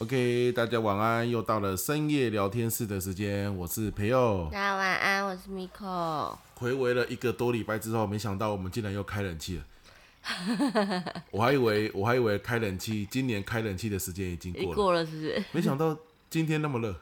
[0.00, 4.48] OK，大家晚安，又到了深夜聊天室的时间，我是培佑。
[4.52, 6.38] 大家晚安，我是 Miko。
[6.56, 9.64] 睽违了一个多礼拜之后，没想到我们竟然又开冷气了。
[11.32, 15.44] 我还以为我还以为开冷气，今年开冷气的时间已经过了，过了是不是？
[15.50, 15.98] 没想到
[16.30, 16.94] 今天那么热。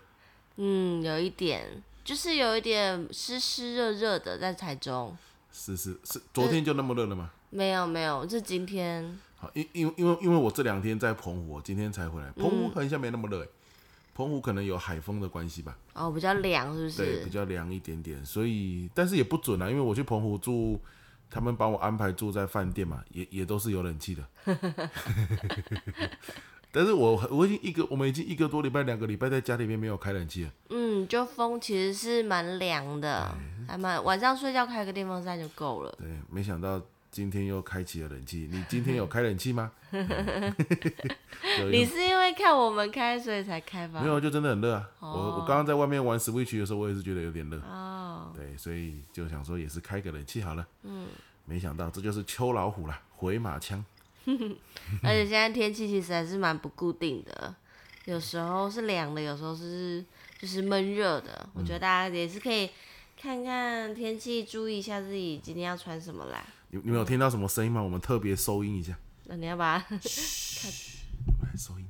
[0.56, 5.14] 嗯，有一点，就是有一点湿湿热热的，在台中。
[5.52, 7.30] 是是是，昨天就那么热了吗？
[7.50, 9.18] 没有没有，是今天。
[9.38, 12.30] 好，因因为因为因为我这两天在澎湖，我今天才回来。
[12.32, 13.46] 澎湖好像没那么热，
[14.14, 15.76] 澎湖可能有海风的关系吧。
[15.92, 16.96] 哦，比较凉是不是？
[16.96, 20.80] 对，比较凉一点点，所以但是也不准啊，因为我去澎湖住，
[21.28, 24.26] 他们帮我安排住在饭店嘛，也也都是有冷气的。
[26.72, 30.50] 但是我我已经一个我们已经一个多礼拜两个礼拜在家里面没有开冷气了。
[30.70, 33.34] 嗯，就风其实是蛮凉的，
[33.68, 35.94] 还蛮晚上睡觉开个电风扇就够了。
[35.98, 36.80] 对，没想到。
[37.16, 39.72] 今天又开启了冷气，你今天有开冷气吗？
[41.70, 44.02] 你是因为看我们开所以才开吧？
[44.02, 44.86] 没有，就真的很热啊！
[45.00, 47.56] 我我刚刚在外面玩 Switch 的时候，我也是觉得有点热。
[47.60, 50.66] 哦，对，所以就想说也是开个冷气好了。
[50.82, 51.08] 嗯，
[51.46, 53.82] 没想到这就是秋老虎了，回马枪。
[55.02, 57.54] 而且现在天气其实还是蛮不固定的，
[58.04, 60.04] 有时候是凉的，有时候是
[60.38, 61.48] 就是闷热的。
[61.54, 62.68] 我觉得大家也是可以
[63.18, 66.44] 看看天气，注意一下自己今天要穿什么来。
[66.76, 67.82] 你你们有听到什么声音吗？
[67.82, 68.96] 我们特别收音一下。
[69.24, 70.98] 那你要把它嘘，
[71.42, 71.86] 来收音。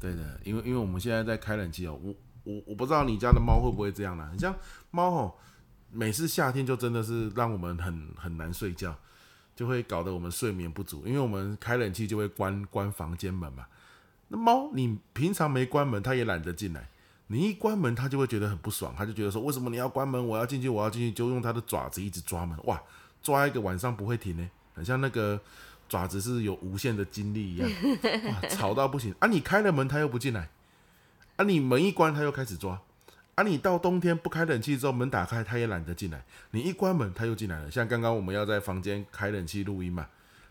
[0.00, 4.30] 对的，因为因为我们现在在开冷气哦，我我我不知道你家的猫会不会这样啦。
[4.32, 4.54] 你像
[4.90, 5.38] 猫吼，
[5.90, 8.96] 每次夏天就真的是让我们很很难睡觉，
[9.54, 13.66] 就会搞得我们睡眠不足，因为我们开冷气就会关关房间门嘛。
[14.28, 16.88] 那猫你平常没关门，它也懒得进来。
[17.32, 20.26] 你一关门，它就会觉得很不爽，它就觉得说：为什么你要关门？
[20.26, 22.82] 我要进去，我要进去，就用它的爪子一直抓门，哇，
[23.22, 25.40] 抓一个晚上不会停呢，很像那个
[25.88, 27.70] 爪子是有无限的精力一样，
[28.26, 29.28] 哇，吵到不行啊！
[29.28, 30.48] 你开了门，它又不进来，
[31.36, 32.80] 啊，你门一关，它又开始抓，
[33.36, 37.70] 啊，你到冬天不开冷气之后，门打开，它也懒得进来，你一关门，它又进来了。
[37.70, 40.08] 像刚刚我们要在房间开冷气录音嘛，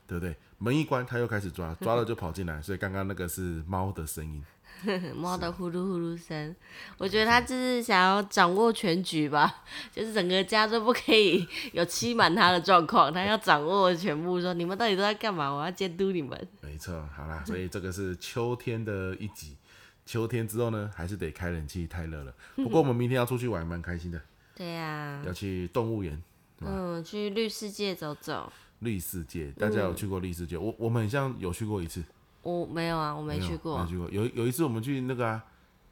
[0.07, 0.33] 对不对？
[0.57, 4.41] 门一关，它又开始抓，抓了就跑进来，所以刚刚那个是猫的声音。
[5.15, 6.55] 猫的呼噜呼噜声，
[6.97, 16.47] 我觉得它就是想要掌握全局吧， 就是整个家都不可以有欺瞒它的状况，它要掌握全部，说你们到底都在干嘛，我要监督你们。
[16.61, 19.57] 没错，好啦，所以这个是秋天的一集，
[20.05, 22.33] 秋天之后呢，还是得开冷气，太热了。
[22.55, 24.21] 不过我们明天要出去玩，蛮开心的。
[24.55, 26.21] 对呀、啊，要去动物园，
[26.61, 28.51] 嗯，去绿世界走走。
[28.79, 30.55] 绿世界，大家有去过绿世界？
[30.55, 32.03] 嗯、我我们很像有去过一次。
[32.41, 33.83] 我没有啊，我没去过。
[33.83, 34.09] 没去过。
[34.09, 35.43] 有有一次我们去那个啊，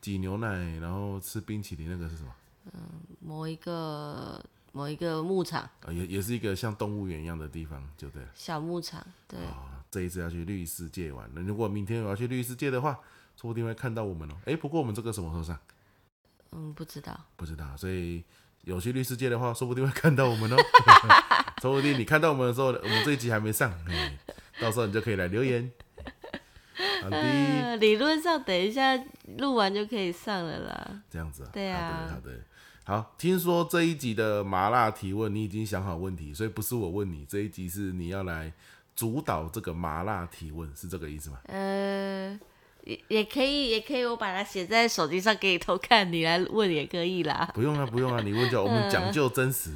[0.01, 2.29] 挤牛奶，然后吃冰淇淋，那个是什么？
[2.73, 2.81] 嗯，
[3.19, 5.61] 某一个某一个牧场。
[5.85, 8.29] 啊，也也是一个像动物园一样的地方，就对了。
[8.33, 9.39] 小牧场，对。
[9.41, 11.29] 哦，这一次要去绿世界玩。
[11.33, 12.99] 那如果明天我要去绿世界的话，
[13.35, 14.35] 说不定会看到我们哦。
[14.45, 15.57] 哎，不过我们这个什么时候上？
[16.51, 17.19] 嗯，不知道。
[17.35, 18.23] 不知道，所以
[18.63, 20.55] 有去绿世界的话，说不定会看到我们哦。
[21.61, 24.17] 说不定你看到我们的时候，我们这一集还没上，嗯，
[24.61, 25.69] 到时候你就可以来留言。
[27.09, 28.97] 呃，理论上等一下
[29.37, 31.01] 录完就可以上了啦。
[31.09, 31.49] 这样子啊？
[31.51, 32.07] 对啊。
[32.07, 32.31] 好的，好的。
[32.85, 38.53] 好，听说这一集的麻辣提问你已经想好问题，所以不是我问你，这一集是你要来
[38.95, 41.37] 主导这个麻辣提问，是这个意思吗？
[41.47, 42.39] 呃，
[42.85, 47.51] 也也可以，也可以，我把它写在手机上给你偷看，你来问也可以啦。
[47.53, 49.71] 不用啊，不用啊，你问就，我们讲究真实，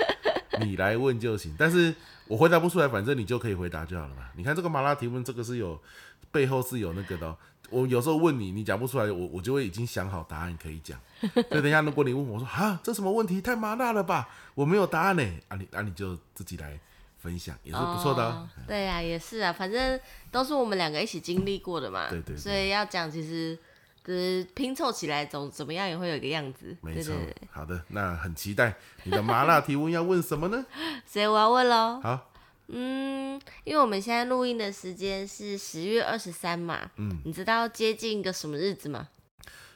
[0.60, 1.56] 你来问就行。
[1.58, 1.94] 但是
[2.26, 4.24] 我回答不出来，反正你就可以回答就好了嘛。
[4.36, 5.80] 你看这个麻辣提问，这个是有。
[6.32, 7.38] 背后是有那个的、喔，
[7.70, 10.98] 我有时候问你，你讲不出来，我我就会已经想好答案可以讲。
[11.20, 16.78] 所以等一下如果你问我说啊，这什么问题太麻辣了吧，我没有答案呢，啊你啊你就自己来
[17.18, 18.48] 分享也是不错的、喔哦。
[18.66, 20.00] 对呀、啊，也是啊，反正
[20.30, 22.08] 都是我们两个一起经历过的嘛。
[22.10, 22.36] 对，对对。
[22.36, 23.56] 所以要讲，其实
[24.04, 26.76] 就是拼凑起来总怎么样也会有一个样子。
[26.80, 27.14] 没错。
[27.52, 28.74] 好的，那很期待
[29.04, 30.66] 你的麻辣提问要问什么呢？
[31.06, 32.00] 所以我要问喽。
[32.02, 32.31] 好。
[32.68, 39.08] 嗯，因为我们现在录音的时间是十月二十三嘛，嗯，你知道接近一个什么日子吗？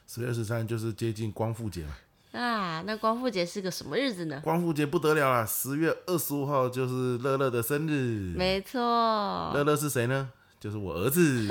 [0.06, 1.96] 十月二十三就是接近光复节嘛。
[2.32, 4.40] 啊，那光复节是个什么日子呢？
[4.44, 8.34] 光复节不得了了，十月二十五号就是乐乐的生日。
[8.36, 8.80] 没错。
[9.54, 10.30] 乐乐是谁呢？
[10.60, 11.46] 就是我儿子。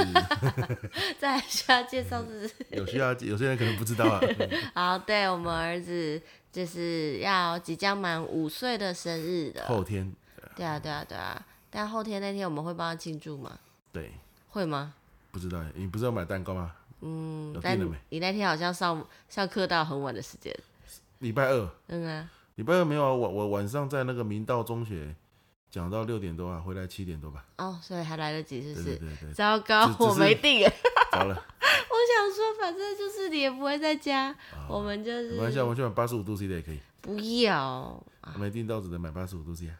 [1.19, 2.49] 再需要介绍是？
[2.69, 4.21] 有需要，有些人可能不知道啊。
[4.73, 6.21] 好，对我们儿子
[6.51, 9.65] 就是要即将满五岁的生日的。
[9.65, 10.11] 后天。
[10.55, 13.57] 对啊，对啊，对啊，但后天那天我们会帮他庆祝吗？
[13.91, 14.11] 对，
[14.49, 14.93] 会吗？
[15.31, 16.71] 不知道，你不是要买蛋糕吗？
[17.01, 17.77] 嗯，但
[18.09, 20.55] 你那天好像上上课到很晚的时间。
[21.19, 21.69] 礼拜二。
[21.87, 22.29] 嗯啊。
[22.55, 25.13] 礼拜二没有啊，我我晚上在那个明道中学
[25.69, 27.45] 讲到六点多啊，回来七点多吧。
[27.57, 28.85] 哦，所以还来得及，是不是？
[28.85, 29.33] 对对对对。
[29.33, 30.61] 糟糕，我没定。
[31.11, 31.35] 糟了。
[31.35, 34.31] 我想说，反正就是你也不会在家，
[34.69, 35.31] 哦、我们就是。
[35.31, 36.79] 没关系，我们去买八十五度 C 的也可以。
[37.01, 38.01] 不要。
[38.37, 39.75] 没订到只能买八十五度 C 啊。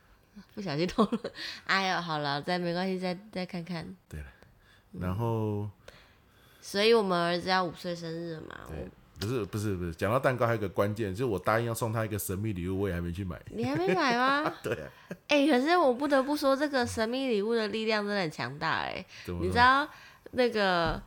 [0.54, 1.20] 不小心偷了。
[1.66, 3.96] 哎呦，好了，再没关系，再再看看。
[4.10, 4.26] 对了，
[5.00, 5.62] 然后。
[5.62, 5.72] 嗯、
[6.62, 8.60] 所以我们儿子要五岁生日了嘛？
[8.68, 8.88] 对。
[9.18, 13.42] 不是不是不是，讲到蛋糕还有个关键，就是我答应要送他一个神秘礼物，我也还没去买。
[13.50, 14.54] 你还没买吗？
[14.62, 14.90] 对啊。
[15.30, 19.06] 哎、欸，可是我不得不说，这个神秘礼物的力量真的很强大哎。
[19.40, 19.88] 你知道
[20.32, 21.02] 那个，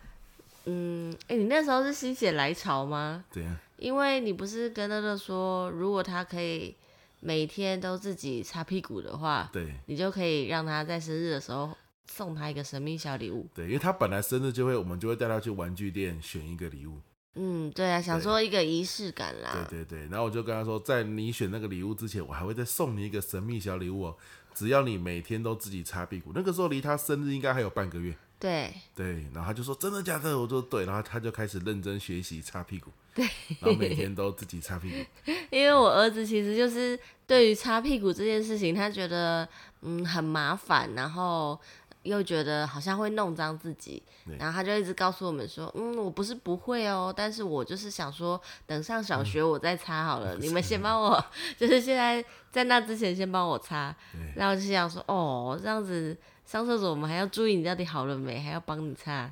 [0.65, 3.23] 嗯，哎、欸，你那时候是心血来潮吗？
[3.31, 3.55] 对啊。
[3.77, 6.75] 因为你不是跟乐乐说，如果他可以
[7.21, 11.71] 每天都自己擦屁股的话，对，你就可以让他在生日的时候
[12.07, 13.47] 送他一个神秘小礼物。
[13.55, 17.01] 对，因为他本来生日就会，我们就会带他去玩具店选一个礼物。
[17.35, 19.67] 嗯，对啊，想说一个仪式感啦。
[19.71, 24.17] 对对对，然后我就跟他说，在你选那个礼物之前，我还会再送你一个神秘小礼物哦。
[24.55, 28.17] 只要你每天都自己擦屁股，那个时候离他生日应该还有半个月。
[28.39, 30.39] 对对，然后他就说真的假的？
[30.39, 32.91] 我说对，然后他就开始认真学习擦屁股。
[33.15, 33.25] 对，
[33.61, 35.33] 然后每天都自己擦屁股。
[35.51, 39.49] 因为我儿子其实就是对于擦屁股这件事情，他觉得
[39.83, 41.59] 嗯很麻烦，然后。
[42.05, 44.03] 又觉得好像会弄脏自己，
[44.39, 51.23] 然后他就一直告诉我们说：“嗯，我不是不会哦，但是我就是想说，等上小学我再擦好了，嗯、 你们先帮我，
[51.59, 53.95] 就是现在在那之前先帮我擦。”
[54.37, 56.17] 然后就想说：“哦，这样子
[56.49, 59.31] 上厕所我们还要注意你到底好了没，还要帮你擦。”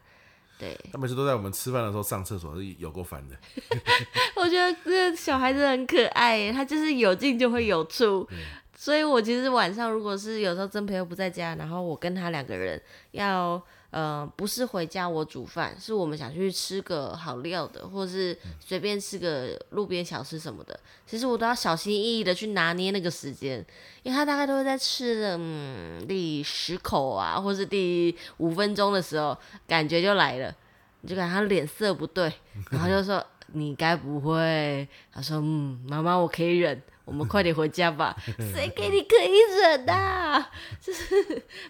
[0.58, 3.36] 对，他每次都在我们吃饭的时候上厕所，是有够烦的。
[4.36, 8.26] 我觉得这个小孩子很可爱，他就是有进就会有出。
[8.74, 12.80] 所以，我其实晚上如果是有时候真朋友不在家，然后我跟他两个人
[13.10, 20.78] 要，呃，不是回家我煮饭，是我们想去吃个好料的，或是随便吃个路边小吃什么的。
[21.06, 23.64] 其实我都要小心翼翼的去拿捏那个时间，
[24.02, 29.36] 因为他大概都会在吃的嗯第十口啊，或是第五分钟的时候，
[29.66, 30.54] 感觉就来了，
[31.00, 32.32] 你就感觉他脸色不对，
[32.70, 33.24] 然后就说
[33.54, 34.86] 你该不会？
[35.12, 36.82] 他说嗯，妈妈我可以忍。
[37.06, 38.14] 我们快点回家吧，
[38.52, 39.30] 谁给你可以
[39.60, 40.50] 忍啊？
[40.82, 41.14] 就是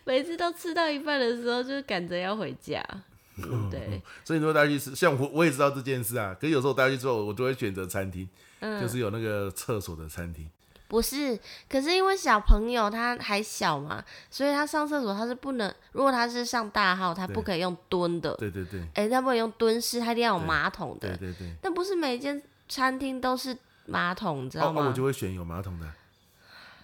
[0.03, 2.83] 每次都吃到一半的时候，就赶着要回家。
[3.37, 6.35] 嗯、 对，所以你说带去吃，像我我也知道这件事啊。
[6.41, 8.27] 可是有时候大家去之后，我就会选择餐厅，
[8.61, 10.49] 嗯，就是有那个厕所的餐厅。
[10.89, 11.39] 不是，
[11.69, 18.35] 可是因为小朋友他还小嘛，所以他上厕所他是不能，如果他是上大号，他不可以用蹲的。
[18.37, 18.81] 对对对。
[18.95, 21.15] 哎、欸，他不能用蹲式，他一定要有马桶的。
[21.19, 21.53] 对对对。
[21.61, 23.55] 但不是每一间餐厅都是。
[23.87, 24.83] 马桶，知道吗？
[24.83, 25.87] 哦哦、我就会选有马桶的，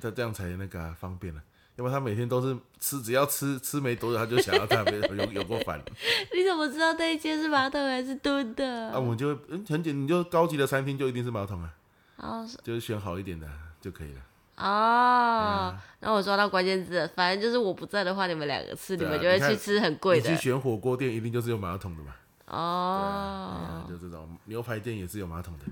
[0.01, 1.41] 这这样才那个、啊、方便了。
[1.77, 5.81] 要不然他每天都是吃，只要吃吃没多久，他就想要他 有有过烦。
[6.35, 8.91] 你怎么知道那一间是马桶还是蹲的？
[8.91, 11.75] 啊，我们就嗯很简单，你就高级的餐厅就一定是马桶啊。
[12.17, 13.49] 哦，就是选好一点的
[13.81, 14.21] 就可以了。
[14.57, 20.31] 哦，那、啊、我抓到关键字了，反正就是我不在的话，你们两个吃，你们就会去吃很贵的。
[20.31, 22.15] 你去选火锅店，一定就是有马桶的嘛。
[22.47, 25.65] 哦，就这种牛排店也是有马桶的。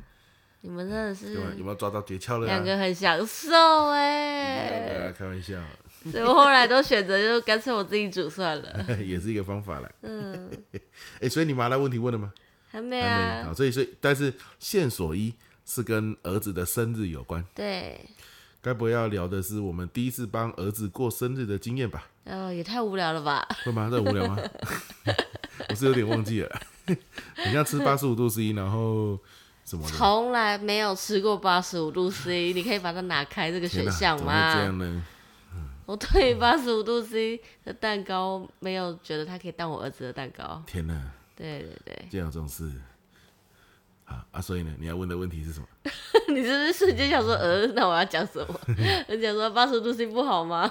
[0.63, 2.47] 你们真的是有没有抓到诀窍了？
[2.47, 3.55] 两个很享受
[3.93, 4.69] 哎、
[5.07, 5.15] 欸！
[5.17, 5.55] 开玩笑，
[6.13, 9.91] 所以我后来都选择就干脆我自己煮算了， 也是一个方法了。
[10.03, 10.81] 嗯，哎、
[11.21, 12.31] 欸，所以你麻辣问题问了吗？
[12.71, 13.17] 还没啊。
[13.17, 15.35] 还没好，所以所以但是线索一
[15.65, 17.43] 是跟儿子的生日有关。
[17.55, 17.99] 对。
[18.63, 22.07] 该不会要聊的是我们第一次帮儿子过生日的经验吧？
[22.27, 23.49] 哦，也太无聊了吧？
[23.65, 23.89] 会吗？
[23.91, 24.37] 这无聊吗？
[25.71, 26.61] 我是有点忘记了。
[26.87, 29.19] 你像吃八十五度 C，然后。
[29.79, 34.55] 从来没有吃过八十五度 C， 你可以把它拿开这个选项吗？
[34.55, 35.05] 这样呢？
[35.55, 40.63] 嗯、我对八十五度 C 的蛋糕没有觉得它可以当我儿子的蛋糕。
[40.67, 40.95] 天哪！
[41.37, 42.71] 对对对，这样这种事
[44.05, 44.41] 啊啊！
[44.41, 45.67] 所以呢，你要问的问题是什么？
[46.29, 48.61] 你是不是瞬间想说，呃，那我要讲什么？
[49.09, 50.71] 我讲说八十五度 C 不好吗？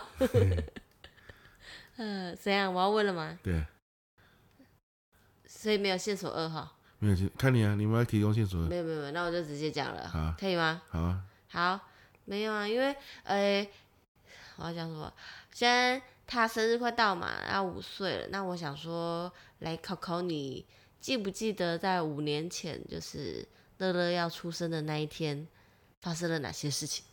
[1.98, 2.74] 嗯、呃，怎样？
[2.74, 3.38] 我要问了吗？
[3.42, 3.66] 对。
[5.48, 6.78] 所以没有线索二号。
[7.00, 8.60] 没有，看你啊，你们要提供线索。
[8.62, 10.82] 没有没有没有，那我就直接讲了，好，可以吗？
[10.90, 11.22] 好啊。
[11.48, 11.80] 好，
[12.26, 13.72] 没有啊，因为，呃、欸，
[14.58, 15.12] 我要讲什么？
[15.52, 20.66] 现在他生日快到嘛，要五岁了，那我想说来考考你，
[21.00, 25.48] 记不记得在五年前，就是乐乐要出生的那一天，
[26.02, 27.06] 发生了哪些事情？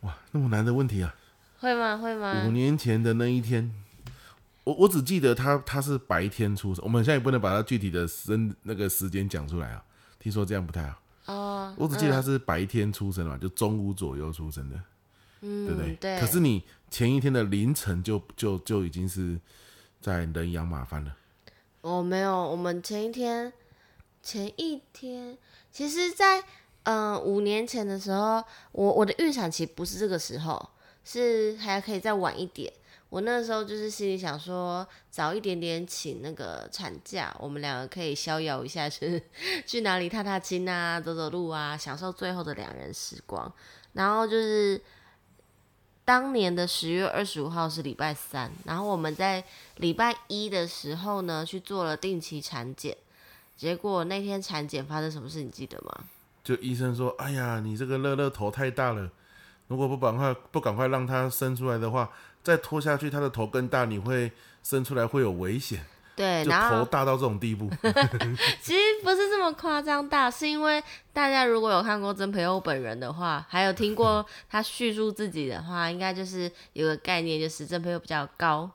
[0.00, 1.14] 哇，那么难的问题啊！
[1.60, 1.96] 会吗？
[1.96, 2.44] 会吗？
[2.46, 3.72] 五年前的那一天。
[4.66, 9.84] 我我只记得他他是白天出生，我们现在也不能把他具体的生那个时间讲出来啊。
[10.18, 11.00] 听说这样不太好。
[11.26, 11.72] 哦。
[11.78, 14.76] 我只记得他是白天出生嘛，嗯、就中午左右出生的，
[15.42, 15.94] 嗯，对不对？
[16.00, 16.18] 对。
[16.18, 19.40] 可是你前一天的凌晨就就就已经是
[20.00, 21.16] 在人仰马翻了。
[21.82, 23.52] 哦，没有，我们前一天
[24.20, 25.38] 前一天，
[25.70, 26.46] 其实在，在
[26.82, 28.42] 嗯五年前的时候，
[28.72, 30.70] 我我的预产期不是这个时候。
[31.08, 32.72] 是还可以再晚一点。
[33.16, 39.22] 我那时候就是心里想说，早一点点请那个产假，我们两个可以逍遥一下去，
[39.64, 43.50] 去哪里踏踏青啊，走走路啊，享受最后的两人时光。
[43.94, 44.78] 然后就是
[46.04, 49.42] 当年的十月二十五号是礼拜三，然后我们在
[49.76, 52.94] 礼拜一的时候呢去做了定期产检，
[53.56, 56.04] 结果那天产检发生什么事，你记得吗？
[56.44, 59.10] 就医生说：“哎呀，你这个乐乐头太大了，
[59.68, 62.12] 如果不赶快不赶快让它生出来的话。”
[62.46, 64.30] 再拖下去，它的头更大，你会
[64.62, 65.84] 生出来会有危险。
[66.14, 67.68] 对，然后头大到这种地步。
[68.62, 70.80] 其实不是这么夸张大，是因为
[71.12, 78.70] 大家如果有看过曾培佑本人的话，还有听过他叙述自己的话，应该就是有个概念，就是曾培佑比较高，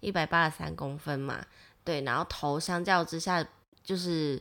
[0.00, 1.42] 一百八十三公分嘛。
[1.82, 3.42] 对，然后头相较之下
[3.82, 4.38] 就是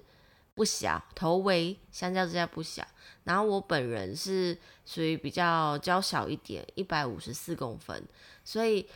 [0.56, 2.86] 不小，头围相较之下不小。
[3.24, 8.04] 然后我本人是属于比较娇小一点，一百五十四公分。
[8.44, 8.88] 所以，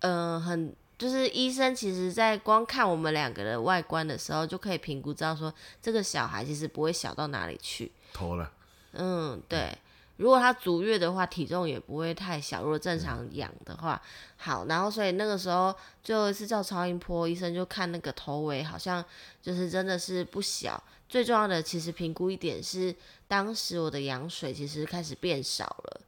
[0.00, 7.90] 嗯、呃，很就是医生其实在光看我们两个的外观的时候，就可以评估知道说这个小孩其实不会小到哪里去。
[8.12, 8.52] 头了。
[8.92, 9.76] 嗯，对。
[10.16, 12.62] 如果他足月的话，体重也不会太小。
[12.62, 14.00] 如果正常养的话，
[14.36, 14.66] 好。
[14.66, 19.04] 然后所以那个时候最后一次照超音波，医生就看那个头围好像
[19.42, 20.82] 就是真的是不小。
[21.08, 22.94] 最重要的其实评估一点是，
[23.28, 26.00] 当时我的羊水其实开始变少了。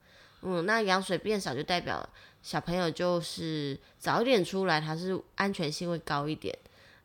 [0.42, 2.08] 嗯，那羊水变少就代表。
[2.40, 6.56] 小朋友就是早一点出来，他是安全性会高一点。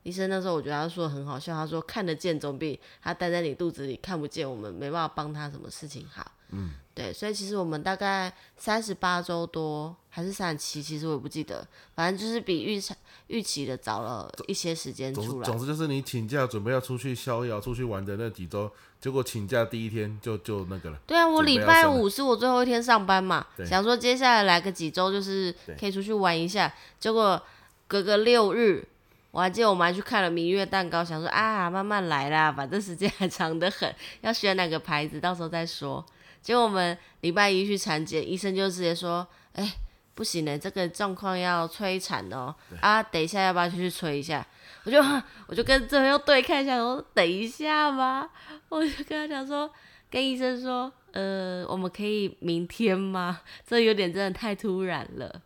[0.04, 6.30] 医生那时候我觉得他说很好笑，他说看得见总比他待在你肚子里看不见，我们没办法帮他什么事情好。
[6.50, 12.80] 嗯，对，所以其实我们大概三十八周多还是三十七，其实我也不记得，反正就是比预
[13.26, 15.44] 预期的早了一些时间出来。
[15.44, 18.70] 总之就是你请假准备要出去逍遥、出去玩的那几周。
[19.00, 20.98] 结果请假第一天就就那个了。
[21.06, 26.72] 对啊，我礼拜五是我最后一天上班嘛，想说接下来来个几周就是可以出去玩一下。
[27.00, 27.42] 结果
[27.86, 28.82] 隔个六日，
[29.30, 36.02] 我还记得我们还去看了明月蛋糕，想说啊慢慢来啦，反正时间还长得很，要选哪个牌子到时候再说。
[36.44, 39.72] 结果我们礼拜一去产检，医生就直接说，哎、欸，
[40.14, 44.46] 不行了，这个状况要催产哦，啊，等一下要不要就去催一下？
[44.84, 45.02] 我就
[45.48, 48.30] 我就跟这边又对看一下，我说等一下吧，
[48.68, 49.70] 我就跟他讲说，
[50.10, 53.40] 跟医生说，呃，我们可以明天吗？
[53.66, 55.40] 这有点真的太突然了，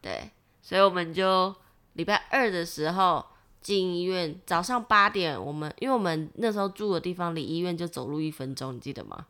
[0.00, 0.30] 对，
[0.62, 1.54] 所以我们就
[1.92, 3.22] 礼拜二的时候
[3.60, 9.26] 进医院，早上八点，我们因为我们那时候住的地方离医院就走路一分钟，你记得吗？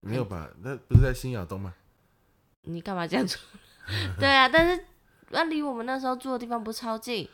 [0.00, 0.48] 没有吧？
[0.62, 1.74] 那不是在新亚东吗？
[2.62, 3.40] 你干嘛这样做？
[4.18, 4.84] 对啊，但是
[5.30, 7.28] 那离我们那时候住的地方不超近。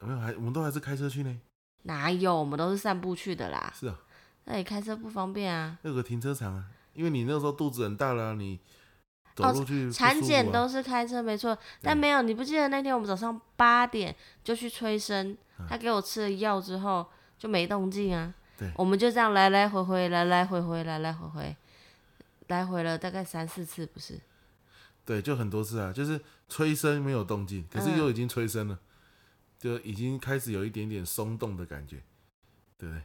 [0.00, 1.40] 没有，还我们都还是开车去呢。
[1.82, 2.34] 哪有？
[2.34, 3.72] 我们都是散步去的啦。
[3.78, 3.98] 是啊。
[4.44, 5.78] 那你开车不方便啊。
[5.82, 8.58] 那有个停车场啊，因为你那时候肚子很大了，啊，你
[9.34, 9.90] 走路去，啊。
[9.90, 11.56] 产检都是开车，没错。
[11.82, 15.36] 但没有，你不记得那天我们早上八点就去催生，
[15.68, 17.06] 他给我吃了药之后
[17.38, 18.32] 就没动静啊。
[18.58, 18.70] 对。
[18.76, 21.56] 我们就这样来来回回，来来回回，来来回回，
[22.48, 24.20] 来回了大概三四次，不是？
[25.04, 28.74] 对，就很多次啊，就是催生没有动静，可是又已经催生了。
[28.74, 28.78] 嗯
[29.56, 31.96] 就已经开始有一点点松动的感觉，
[32.76, 33.02] 对不对？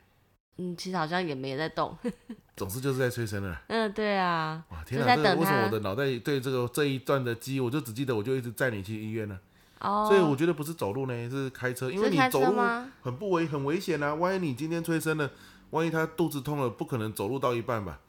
[0.57, 1.97] 嗯，其实好像也没在动。
[2.57, 3.61] 总之就是在催生了。
[3.67, 4.61] 嗯，对啊。
[4.69, 5.15] 哇，天哪！
[5.15, 9.39] 这个为什么我的脑袋对这个这一段的记忆，我就只记得我就一直载你去医院呢？
[9.79, 10.05] 哦。
[10.09, 12.59] 所以我觉得不是走路呢，是开车，因为你走路
[13.01, 14.13] 很不危很危险啊！
[14.15, 15.31] 万一你今天催生了，
[15.69, 18.01] 万一他肚子痛了，不可能走路到一半吧？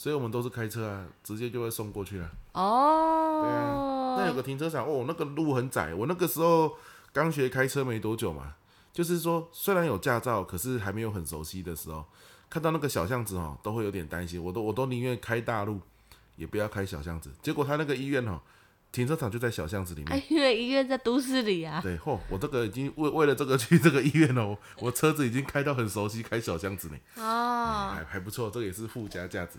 [0.00, 2.30] 所以我们都是开车啊，直接就会送过去了。
[2.54, 3.42] 哦。
[3.44, 4.16] 对啊。
[4.18, 6.72] 那有个停车场哦，那个路很窄，我那个时候。
[7.12, 8.54] 刚学开车没多久嘛，
[8.92, 12.04] 就是说虽然有驾照，可是还没有很熟悉的时候，
[12.48, 14.40] 看到那个小巷子哦，都会有点担心。
[14.40, 15.80] 我都我都宁愿开大路，
[16.36, 17.28] 也不要开小巷子。
[17.42, 18.40] 结果他那个医院哦，
[18.92, 20.12] 停车场就在小巷子里面。
[20.12, 21.80] 哎， 因为医院在都市里啊。
[21.82, 26.96] 对，嚯，我这个已经为为了这个去这个医院哦，我车子已经开到很熟悉，开小巷子呢。
[27.16, 29.58] 哦，还还不错，这个也是附加价值。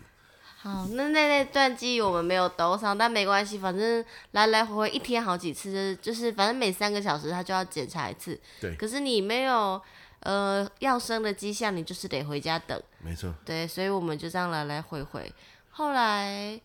[0.62, 8.38] 好，那那那段记忆我们没有兜上，但没关系，反正来来回回一天好几次，就是就是反正每三个小时他就要检查一次。
[8.60, 8.72] 对。
[8.76, 9.82] 可是你没有
[10.20, 12.80] 呃要生的迹象，你就是得回家等。
[13.00, 13.34] 没错。
[13.44, 15.34] 对，所以我们就这样来来回回。
[15.70, 16.60] 后来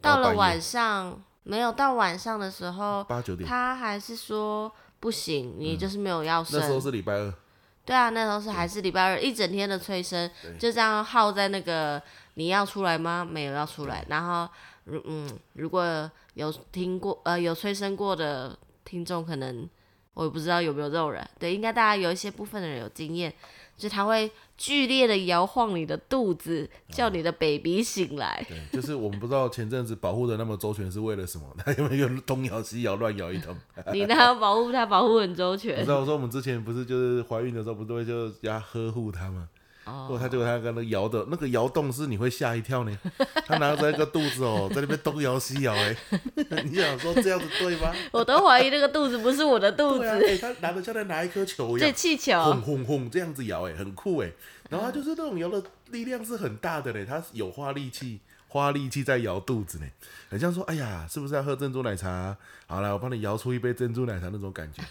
[0.00, 6.58] 到了晚上，没有到晚上的时候，八九点，他还是说不行，你就是没有要生。
[6.58, 7.34] 那时候是礼拜二。
[7.84, 12.00] 对啊，那时候是还是礼拜二，一整天的催生，就这样耗在那个。
[12.34, 13.22] 你要出来吗？
[13.30, 14.02] 没有要出来。
[14.08, 14.48] 然后，
[14.84, 19.68] 如嗯，如果有听过呃有催生过的听众，可能
[20.14, 21.28] 我也不知道有没有这种人。
[21.38, 23.30] 对，应该大家有一些部分的人有经验，
[23.76, 28.46] 就他会剧烈的摇晃你的肚子，叫你的 baby 醒来。
[28.48, 33.56] 对，就是我们不知道前阵子保护的那么周全是为了什么， 他有没有东摇西摇乱摇一通？
[33.92, 35.80] 你那保护他，保护很周全。
[35.80, 39.48] 你知道我说我们之前不是就是怀孕的时候，不都会就要呵护他吗？
[39.84, 42.98] 哦，他就他跟那摇的那个摇动是你会吓一跳呢。
[43.46, 45.96] 他拿着那个肚子哦，在那边东摇西摇哎，
[46.64, 47.92] 你想说这样子对吗？
[48.12, 50.38] 我都怀疑那个肚子不是我的肚子。
[50.38, 54.30] 他拿着像在拿一颗球一样，这气球，轰轰轰这样子摇哎，很酷哎。
[54.70, 59.86] 然后他就是那种摇的力量是很大的嘞，他有花力气，花力气在摇肚子呢。
[60.30, 62.36] 很像说，哎呀，是不是要喝珍珠奶茶？
[62.66, 64.82] 好来，我帮你摇出一杯珍珠奶茶那种感觉。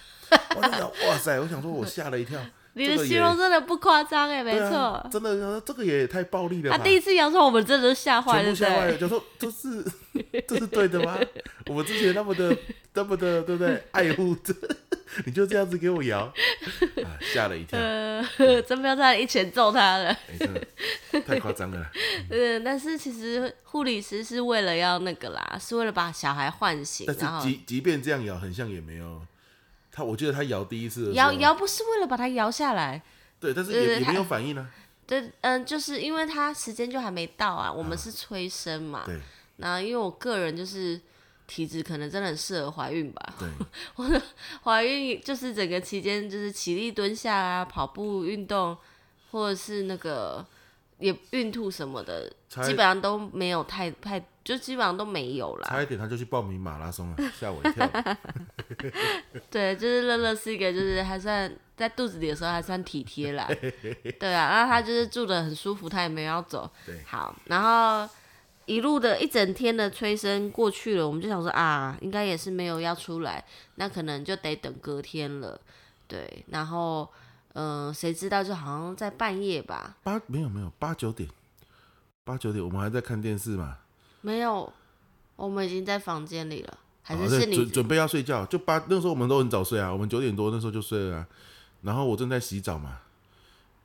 [0.55, 2.39] 我想，哇塞，我想说我吓了一跳。
[2.73, 6.71] 你的形容真的不夸张哎，没错、啊，真的，这个也太暴力了。
[6.71, 9.83] 他第一次摇出来，我们真的吓坏了，吓坏了，就说这是
[10.47, 11.17] 这是对的吗？
[11.67, 12.57] 我们之前那么的
[12.93, 13.83] 那么的对不对？
[13.91, 14.53] 爱护这，
[15.25, 16.31] 你就这样子给我摇，
[17.33, 17.77] 吓、啊、了一跳。
[17.77, 18.25] 呃，
[18.63, 20.61] 真不要再一拳揍他了，欸、真的
[21.25, 21.85] 太夸张了。
[22.29, 27.05] 嗯， 但是其实护理师是为了要那个啦，是为了把小孩唤醒。
[27.05, 29.21] 但是即即便这样摇，很像也没有。
[29.91, 33.01] 他我记得他摇第一次摇摇不是为了把它摇下来，
[33.39, 34.71] 对，但是也也没有反应呢、啊。
[35.05, 39.03] 对，嗯，就是因为他时间就还没到啊，我们是催生嘛。
[39.05, 39.19] 对。
[39.57, 40.99] 那因为我个人就是
[41.45, 43.33] 体质可能真的很适合怀孕吧。
[43.37, 43.49] 对。
[43.95, 44.21] 我 的
[44.63, 48.77] 怀孕就是整个期间就是起立蹲下啊，跑步运动，
[49.31, 50.45] 或者是那个
[50.99, 54.23] 也孕吐什么的，基本上都没有太太。
[54.43, 57.87] 就基本上都没有了，差一点他就去报名马拉松了， 吓我一跳。
[59.51, 63.47] 对，就是乐乐是一个，就是还算在肚子里的时候还算体贴啦。
[64.19, 66.69] 对啊，然后他就是住的很舒服，他也没有要走。
[66.85, 68.11] 对，好，然后
[68.65, 73.45] 一路的一整天的催生过去了，我们就想说啊，应该也是没有要出来，
[73.75, 75.59] 那可能就得等隔天了。
[76.07, 77.07] 对，然后
[77.53, 81.29] 嗯，谁知道就好像在半夜吧，八没有没有八九点，
[82.23, 83.77] 八九点我们还在看电视嘛。
[84.21, 84.71] 没有，
[85.35, 88.45] 我们已经在房间里了，还是是你准准备要睡觉？
[88.45, 91.27] 就八那时候我们都很早睡啊，我们九点多那时候就睡了啊。
[91.81, 92.99] 然后我正在洗澡嘛，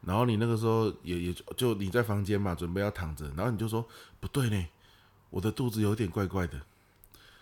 [0.03, 3.85] 然后你那个时候也也就你在房间嘛，准备要躺着，然后你就说
[4.21, 4.67] 不对呢，
[5.31, 6.59] 我的肚子有点怪怪的，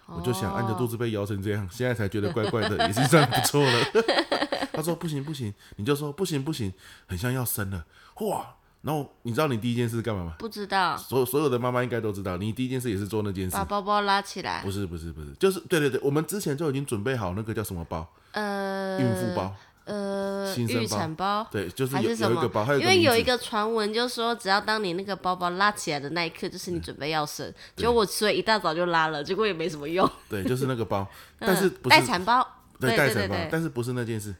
[0.07, 3.85] 哦、我就想按着肚子被摇成这样，现在才觉得怪怪的， 已经算不错了。
[4.73, 6.73] 他说不行不行，你就说不行不行，
[7.07, 7.85] 很像要生了，
[8.21, 8.55] 哇！
[8.85, 10.35] 然后你知道你第一件事干嘛吗？
[10.39, 10.97] 不知道。
[10.97, 13.57] 所所有的妈妈应该都知道，你第一件事也是做那件事。
[13.57, 14.61] 把包包拉起来。
[14.63, 18.07] 不是不是不是，就是对对对，我们之前就已经准备好那个叫什么包？
[18.33, 19.57] 呃，孕妇包。
[19.87, 21.47] 呃，预产包。
[21.51, 27.53] 对，就是有有一个包，因为有一个传闻，就是说只要当你那个包包拉起来的那一刻，就是你准备要生。
[27.77, 30.11] 结果我所以一大早就拉了，结果也没什么用。
[30.29, 31.07] 对，就是那个包，
[31.39, 32.47] 但是待产包。
[32.81, 34.35] 对，待产包，但是不是那件事。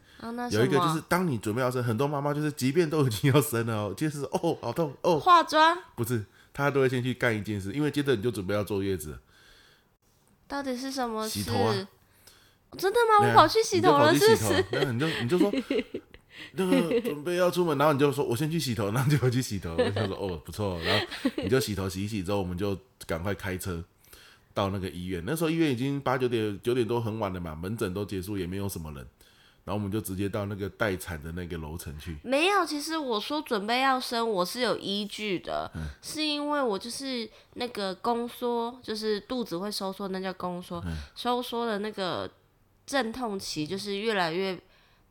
[0.51, 5.19] 有一个就是，当你准备要生，很多妈妈就是，即便都已经要生了哦， 就是哦，好痛哦。
[5.19, 5.77] 化妆？
[5.95, 9.19] 不是，她都会先去干一件事，因为接着你就准备要坐月子。
[10.47, 11.41] 到底是什么事？
[11.41, 11.89] 洗头啊！
[12.77, 13.29] 真的吗？
[13.29, 14.65] 我跑去洗头了，是不是？
[14.71, 15.53] 然后你就你就说
[16.53, 19.75] 那个准备要出门，然后你就说我先去洗头，然后就会去洗头。
[19.77, 21.07] 我想说哦，不错，然后
[21.37, 23.83] 你就洗头洗一洗之后，我们就赶快开车
[24.53, 25.23] 到那个医院。
[25.27, 29.07] 那时候医院已经八九点九点多很晚了嘛，门诊都结束，也没有什么人。
[29.65, 32.19] 然后我们就直接到那个待产的那个楼层去。
[32.23, 42.31] 没有，其实我说准备要生，我是有依据的，嗯、是因为我就是那个宫缩，就是肚子会收缩，那叫宫缩，嗯、收缩的那个
[42.85, 44.55] 阵痛期就是越来越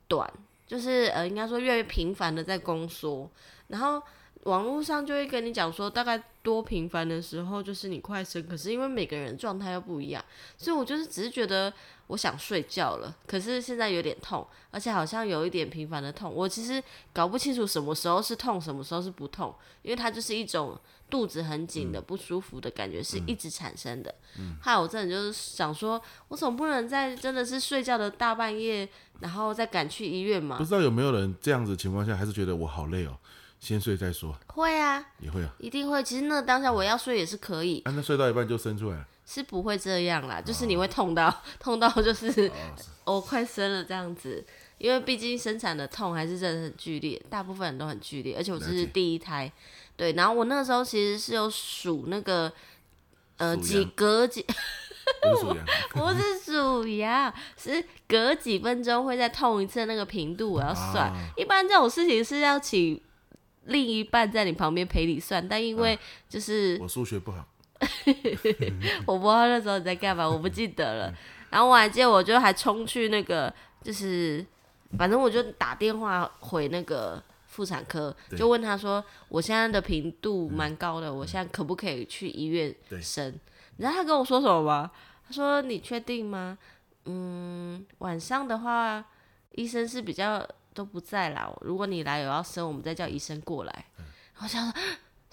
[0.06, 0.32] 短，
[0.68, 3.28] 就是呃，应该说越来越频繁的在宫缩，
[3.66, 4.00] 然后
[4.44, 10.24] 网络上就会跟你讲说，大概多频繁的时候就是你快生，可是因为每个人状态又不一样，
[10.56, 11.74] 所以我就是只是觉得。
[12.08, 16.32] 我想睡觉了，可是现在有点痛，而且好像有一点频繁的痛。
[16.32, 24.14] 我其实搞不清楚什么时候是痛，什么时候是不痛，因为它就是一种肚子很紧的不舒服的感觉，是一直产生的。
[24.38, 28.88] 嗯，害我真的就是想说，我总不能在真的是睡觉的大半夜，
[29.20, 30.58] 然后再赶去医院嘛？
[30.58, 33.16] 不知道有没有人这样子情况下，还是觉得我好累哦，
[33.60, 34.36] 先睡再说。
[34.48, 36.02] 会啊，也会啊，一定会。
[36.02, 37.80] 其实那当下我要睡也是可以。
[37.86, 39.06] 啊，那睡到一半就生出来了。
[39.26, 42.50] 是不会这样啦，就是你会痛到、哦、痛到，就是
[43.04, 44.44] 我、 快生了这样子，
[44.78, 49.50] 因为毕竟生产的痛还是真的很剧烈，大部分人都很剧烈，而且我这是第一胎，
[49.96, 52.52] 对，然后我那个时候其实是有数那个
[53.38, 54.44] 呃几隔几，
[55.90, 63.00] 不是数牙，是隔几分钟会再痛一次那个频度，我要算，啊、一般这种事情是要请
[63.64, 67.46] 另一半在你旁边陪你算，但因为就是、啊、我数学不好。
[69.06, 71.14] 我不知道那时候你在干嘛，我不记得了。
[71.50, 74.44] 然后我还记得，我就还冲去那个，就是
[74.98, 83.32] 反正我就打电话回那个妇产科，就问他说：“我现在的频度蛮高的，我现在可不可以去医院生？”
[83.76, 84.90] 你知道他跟我说什么吗？
[85.26, 86.58] 他说：“你确定吗？
[87.04, 89.04] 嗯，晚上的话，
[89.52, 91.52] 医生是比较都不在啦。
[91.60, 93.84] 如果你来有要生，我们再叫医生过来。”
[94.42, 94.80] 我想说，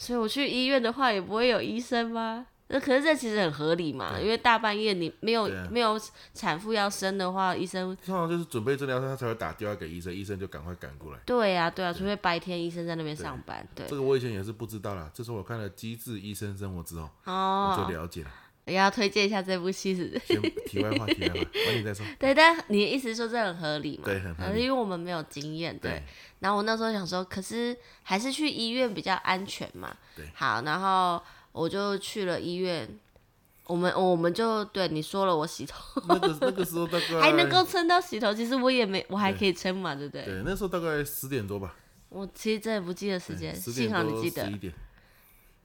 [0.01, 2.47] 所以我去医院的话，也不会有医生吗？
[2.69, 5.99] 那可是这其实很合理嘛，因为大半夜你没有、啊、没有
[6.33, 11.19] 产妇要生的话，医生通常就是准备治疗，他才会打电话给医生，医生就赶快赶过来。
[11.23, 13.63] 对啊，对啊，除非白天医生在那边上班。
[13.75, 18.31] 对，这个我以前也是不知道啦，这是我看了《机智医生生活》之后，哦，我就了解了。
[18.65, 20.19] 也要推荐一下这部戏是？
[20.25, 22.05] 先题外话，题外话，欢迎再说。
[22.19, 24.03] 对，但你的意思说这很合理嘛？
[24.05, 24.61] 对，很合理。
[24.61, 26.03] 因为我们没有经验，对，对。
[26.39, 29.95] 然后我那时候想说，可是还是去医院比较安全嘛。
[30.15, 30.25] 对。
[30.33, 31.21] 好，然后
[31.51, 32.87] 我就去了医院。
[33.67, 40.25] 我们我们就对你说了，我洗头，那个那个时候大概 还能够撑到洗头，其实我也没，我还可以撑嘛，对不对？
[40.25, 41.73] 对，那时候大概十点多吧。
[42.09, 44.43] 我其实真的不记得时间，幸好你记得。
[44.43, 44.73] 十一点，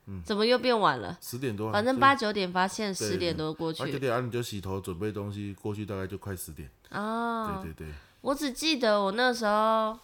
[0.06, 1.18] 嗯，怎么又变晚了？
[1.20, 3.82] 十点多，反正八九点发现，十点多过去。
[3.82, 6.70] 八九点啊，你就洗头准备东西过去，大概就快十点。
[6.90, 7.94] 哦，对对对。
[8.20, 9.98] 我只记得我那时候，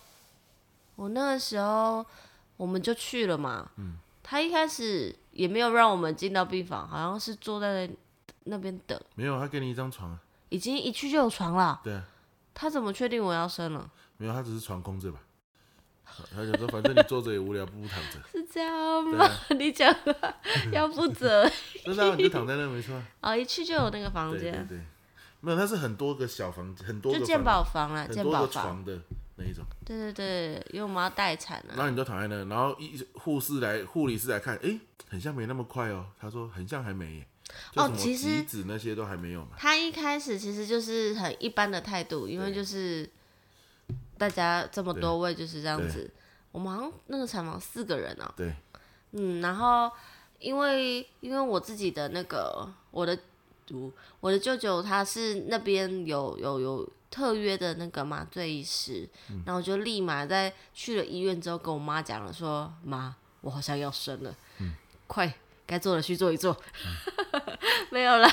[0.97, 2.05] 我那个时候
[2.57, 3.71] 我们就去了嘛。
[3.77, 3.97] 嗯。
[4.23, 7.91] 他一开始也没有让我们进到病房，好像是坐在
[8.45, 9.01] 那边等。
[9.15, 10.21] 没有，他给你一张床啊。
[10.49, 11.81] 已经一去就有床了。
[11.85, 12.05] 对啊。
[12.55, 13.91] 他怎么确定我要生了？
[14.17, 15.21] 没有，他只是床空着吧。
[16.35, 18.19] 他想说，反正你坐着也无聊，不如躺着。
[18.31, 19.25] 是这样吗？
[19.25, 19.95] 啊、 你讲
[20.71, 21.51] 要负责。
[21.85, 22.95] 真的、啊，你就躺在那没错。
[23.21, 24.53] 哦，一去就有那个房间。
[24.53, 24.81] 对对对。
[25.41, 28.99] 没有，它是很多个小房间，很多个就鉴宝房啊，鉴宝床的。
[29.37, 31.75] 那一种，对对对，因为我们要待产了。
[31.75, 36.05] 然后你就躺在那，然后一护士来，护理师来看，哎，很像没那么快哦。
[36.21, 37.27] 他说很像还没。
[37.75, 39.53] 哦，其实鼻子那些都还没有嘛。
[39.57, 43.09] 他一开始其实就是很一般的态度，因为就是
[44.23, 46.09] 大家这么多位就是这样子。
[46.53, 48.33] 我们好像那个产房四个人哦。
[48.37, 48.55] 对。
[49.11, 49.91] 嗯，然后
[50.39, 53.19] 因为因为我自己的那个我的
[54.21, 56.89] 我的舅舅他是那边有有有。
[57.13, 64.75] 特约的那个麻醉医师，嗯、然后我就立马在去了医院之后跟我妈讲了，说妈，我好像要生了，嗯、
[65.07, 65.31] 快
[65.67, 66.57] 该做的去做一做，
[67.32, 67.32] 嗯、
[67.93, 68.27] 没有了，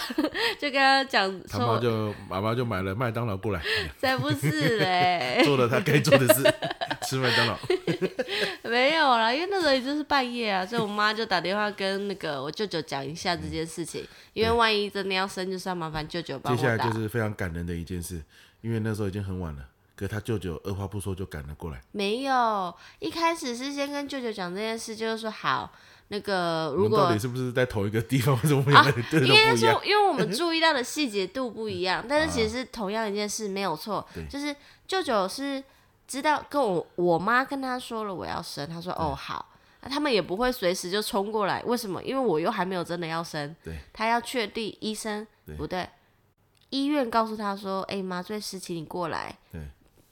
[0.57, 3.61] 就跟他讲，他妈就妈妈就买了麦当劳过来，
[3.99, 6.41] 才不是嘞， 做了他该做的事，
[7.01, 7.57] 吃麦当劳，
[8.69, 16.57] 没有啦，因为那时候已经是半夜啊，所以我妈就打电话跟那个我舅舅讲一下这件事情，嗯、因为万一真的要生，就是要麻烦舅舅帮我。
[16.57, 18.23] 接下来就是非常感人的一件事。
[18.61, 21.81] 因为那时候已经很晚了，可他舅舅二话不说就赶了过来。
[21.93, 25.71] 没有，一开始是先跟舅舅讲这件事，就是说好，
[26.09, 29.37] 那个如果到底是不是在同一个地方， 为什么两个对都不一样？
[29.37, 34.05] 因为说， 因为我们注意到的细节度不一样，但是其实是同样一件事，没有错。
[34.13, 34.55] 对，就是
[34.87, 35.63] 舅舅是
[36.07, 42.03] 知道跟我我妈跟他说了我要生，他说哦好，那他们也不会随时就冲过来，为什么？
[42.03, 45.25] 因为我又还没有真的要生，对，他要确定医生
[45.57, 45.87] 不对。
[46.71, 49.59] 医院告诉他说：“哎、欸，麻醉师，请你过来，对，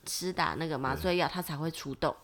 [0.07, 2.15] 施打那个麻醉药，他才会出动。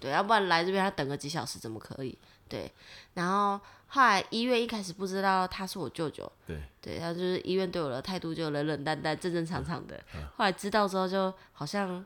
[0.00, 2.16] 对，要不然来这边他等个几小时怎么可以？
[2.52, 2.70] 对。
[3.14, 9.96] 然后后来医院一开始不知道他是我舅舅，对，对，他就是医院对我的态度就冷冷淡淡、正正常常的。
[10.14, 12.04] 嗯嗯、后来知道之后，就好像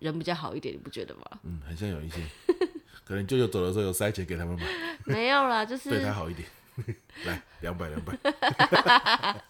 [0.00, 1.22] 人比较好一点，你不觉得吗？
[1.44, 2.20] 嗯，很像有一些，
[3.04, 4.64] 可能舅舅走的时候有塞钱给他们吧。
[5.04, 6.48] 没有啦，就是对他好一点。
[7.24, 8.12] 来，两百两百。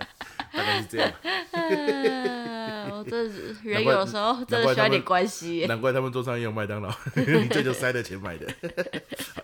[0.56, 1.12] 大概是这样。
[2.96, 3.24] 我这
[3.62, 5.66] 人有时候真的需要点关系。
[5.68, 8.46] 难怪他们桌上也有麦当劳，你 舅舅塞的钱买的。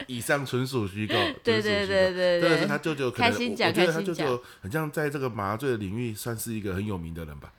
[0.06, 1.14] 以上纯属虚构。
[1.42, 7.52] 对对对对，真的是他舅舅可能，开心讲，我觉得他舅舅很像在这个麻醉的领域算是一个很有名的人吧。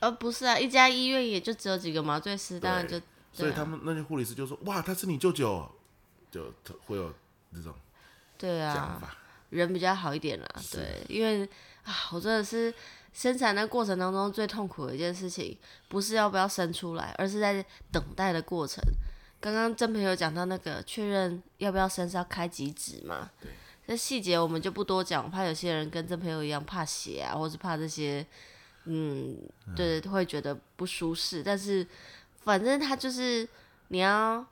[0.00, 3.00] 呃，不是啊，一家医院也就只有几个麻醉师，当然就。
[3.32, 5.70] 所以他们那些护理师就说：“哇，他是你舅舅。”
[6.30, 6.52] 就
[6.86, 7.12] 会有
[7.54, 7.72] 这种。
[8.36, 9.00] 对啊。
[9.50, 11.48] 人比较好一点啦，对，因为
[11.84, 12.74] 啊，我真的是
[13.12, 15.56] 生产的过程当中最痛苦的一件事情，
[15.88, 18.82] 不是要不要生出来，而是在等待的过程。
[19.40, 23.30] 刚刚真朋友讲到那个确认要不要生是要开几指嘛？
[23.40, 23.50] 对，
[23.86, 28.26] 这细节我们就不多讲，怕有些人跟真朋友一样怕血啊，或是怕这些，
[28.84, 29.38] 嗯，
[29.76, 31.42] 对，会觉得不舒适。
[31.42, 31.86] 但是
[32.42, 33.48] 反正他就是
[33.88, 34.44] 你要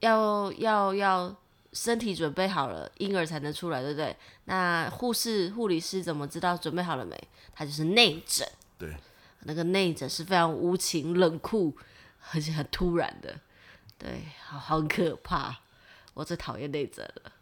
[0.00, 1.36] 要要要。
[1.76, 4.16] 身体准备好了，婴儿才能出来，对不对？
[4.46, 7.14] 那护士、护理师怎么知道准备好了没？
[7.52, 8.48] 他就是内诊。
[8.78, 8.96] 对，
[9.40, 11.76] 那个内诊是非常无情、冷酷，
[12.32, 13.38] 而且很突然的。
[13.98, 15.54] 对，好，好可怕。
[16.14, 17.32] 我最讨厌内诊了。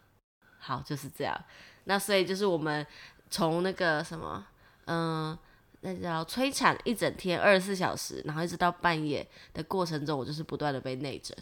[0.58, 1.40] 好，就是这样。
[1.84, 2.84] 那所以就是我们
[3.30, 4.44] 从那个什么，
[4.86, 5.38] 嗯，
[5.82, 11.36] 那叫催产一整天，二十四小时，然后一直到半夜的过程中，我就是不断的被内诊。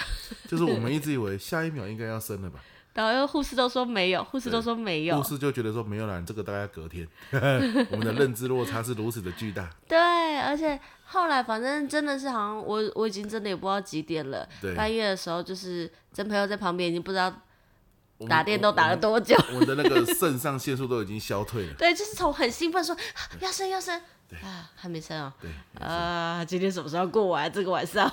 [0.48, 2.60] 就是我们一直以为下一秒应该要生了吧。
[2.94, 7.06] 然后护士都说没有，护士都说没有，护士就觉得说没有啦，这个大概隔天。
[7.90, 9.68] 我们的认知落差是如此的巨大。
[9.86, 9.98] 对，
[10.40, 17.30] 而且后来反正真的是好像我我已经真的也不知道几点了，半夜的时候就是真朋友在旁边已经不知道
[18.26, 21.74] 打电都打了多久， 我的那个肾上腺素都已经消退了。
[21.76, 22.96] 对，就是从很兴奋说
[23.40, 24.00] 要生要生。
[24.38, 25.32] 啊，还没生哦。
[25.40, 25.50] 对。
[25.80, 28.10] 啊，今天什么时候过完这个晚上？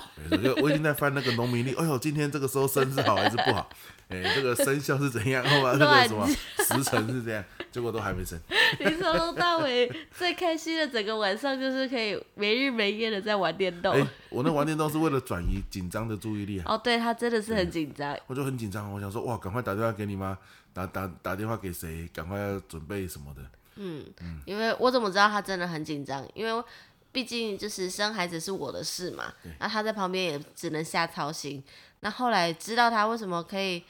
[0.62, 1.74] 我已经在翻那个农民历。
[1.74, 3.68] 哎呦，今天这个时候生是好还是不好？
[4.08, 5.42] 哎，这个生肖是怎样？
[5.42, 7.42] 后来 这个什么时辰是这样？
[7.72, 8.38] 结果都还没生。
[8.78, 13.94] 你从头到尾最开心的整个晚上就是可以没日没夜的在玩电动。
[13.94, 16.64] 哎，我那玩电动是为了转移紧张的注意力啊。
[16.68, 18.16] 哦，对，他真的是很紧张。
[18.26, 20.36] 我就很紧张，我想说哇，赶快打电话给你妈，
[20.72, 22.08] 打打打电话给谁？
[22.14, 23.42] 赶快要准备什么的。
[23.76, 24.04] 嗯，
[24.44, 26.26] 因为我怎么知道他真的很紧张？
[26.34, 26.64] 因为
[27.12, 31.62] 毕竟就是生孩子是我的事嘛，那他在旁边也只能瞎操心。
[32.00, 33.84] 那后来知道他为什么可以，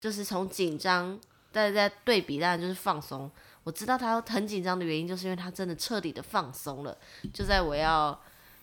[0.00, 1.18] 就是从紧张
[1.52, 3.30] 再再对比，当然就是放松。
[3.64, 6.96] 我知道他很紧张的原因，就是因为他真的彻底的放松了。
[7.34, 8.18] 就在我要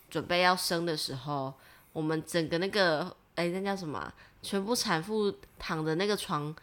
[0.10, 1.53] 准备要生的时候，
[1.93, 4.12] 我们整个那个哎，那叫什么？
[4.41, 6.55] 全部产妇躺的那个床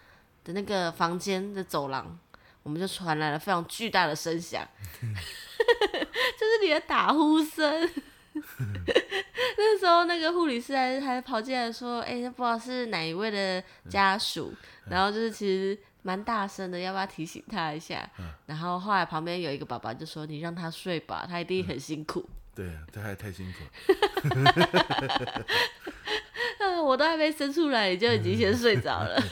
[0.42, 2.18] 的那个房间的走廊。
[2.62, 4.66] 我们就传来了非常巨大的声响，
[5.00, 7.90] 就是你的打呼声。
[9.58, 14.54] 那时候那个护理师还还跑进来说：“哎、欸，不知道是哪一位的家属。
[14.86, 18.08] 嗯”然后就是其实蛮大声的，要不要提醒他一下？
[18.18, 22.20] 嗯、然后后来旁边有一个爸爸就说：“你让他睡吧，他一定很辛苦。
[22.28, 23.58] 嗯”对啊，他还太辛苦
[26.62, 26.82] 了。
[26.82, 29.22] 我都还没生出来，你就已经先睡着了。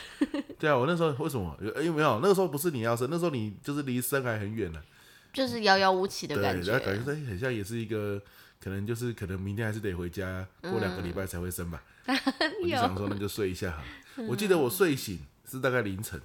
[0.59, 1.57] 对啊，我那时候为什么？
[1.61, 4.81] 因为没有那个时候不是你要生，那时候你就是离生还很远呢，
[5.33, 6.71] 就是遥遥无期的感觉。
[6.71, 8.21] 然后感觉说很像也是一个，
[8.63, 11.83] 可能就是可能明天还是得回家，过两个礼拜才会生吧。
[12.07, 12.17] 嗯、
[12.63, 13.83] 我就想说那就睡一下好。
[14.29, 15.19] 我记得我睡醒
[15.51, 16.21] 是大概凌晨，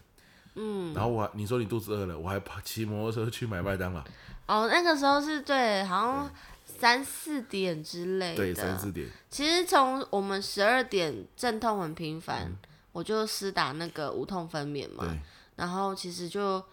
[0.55, 4.03] 嗯，然后我你说你肚子饿了，我还跑骑摩托车去买麦当劳。
[4.47, 6.31] 哦，那个时候是对，好像。
[6.79, 9.07] 三四点之类的，对，三四点。
[9.29, 12.57] 其实从我们十二点阵痛很频繁，嗯、
[12.91, 15.19] 我就施打那个无痛分娩嘛，对
[15.55, 16.63] 然后其实就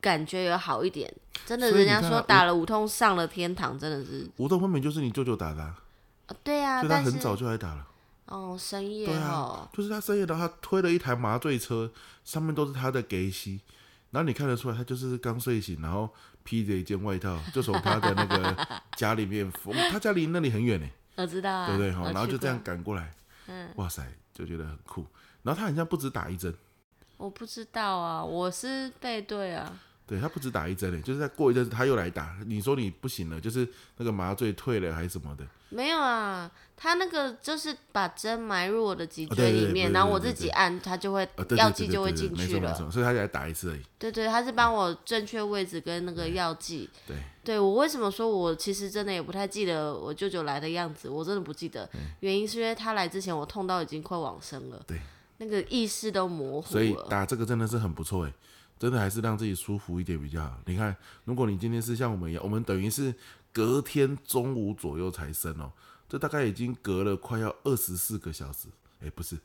[0.00, 1.12] 感觉有好一点。
[1.44, 4.28] 真的，人家说打了无痛上了天堂，真的是。
[4.36, 5.78] 无痛分娩就是你舅舅打的、啊
[6.28, 6.36] 哦。
[6.42, 7.86] 对啊，他很早就来打了。
[8.26, 9.68] 哦，深夜哦。
[9.68, 11.90] 啊、就是他深夜的，他推了一台麻醉车，
[12.24, 13.60] 上面都是他的给息，
[14.16, 16.08] 然后你看得出来，他就是刚睡醒，然后。
[16.48, 19.50] 披着一件外套，就从他的那个家里面，
[19.90, 20.86] 他家离那里很远呢。
[21.16, 21.88] 我知道啊，对不对？
[21.90, 23.12] 然后就这样赶过来，
[23.48, 25.04] 嗯，哇塞，就觉得很酷。
[25.42, 26.54] 然后他好像不止打一针，
[27.16, 29.76] 我不知道啊，我是背对啊。
[30.06, 32.36] 对，他不止打一针嘞，就是在过一阵子他又来打。
[32.46, 35.44] 你说你不行了，就是那个麻醉退了还是什么的？
[35.68, 42.72] 没有啊，他那个就是把针埋入我的脊椎里面，然后我自己按，他就会药剂就会进去了。
[42.88, 43.82] 所以他才打一次而已。
[43.98, 46.88] 对对，他是帮我正确位置跟那个药剂。
[47.04, 51.90] 对，对我为什么说我其实真的也不太记得我舅舅来的样子，我真的不记得。
[52.20, 55.00] 原因是因为他来之前我痛到已经快往生了，对，
[55.38, 56.70] 那个意识都模糊了。
[56.70, 58.32] 所以打这个真的是很不错哎。
[58.78, 60.58] 真的还是让自己舒服一点比较好。
[60.66, 63.14] 你看，如果你今天是像我们一样，我们等于是
[63.52, 65.72] 隔天中午左右才生哦，
[66.08, 68.68] 这大概已经隔了快要二十四个小时，
[69.02, 69.38] 哎，不是，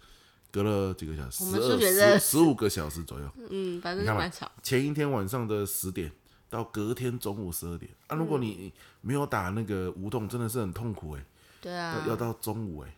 [0.51, 3.29] 隔了几个小时，十二、十五个小时左右。
[3.49, 4.51] 嗯，反正蛮巧。
[4.61, 6.11] 前一天晚上的十点
[6.49, 11.25] 到隔天中午十二点啊，如果你没有打那个无痛，真的是很痛苦哎。
[11.61, 12.03] 对啊。
[12.07, 12.93] 要到中午哎。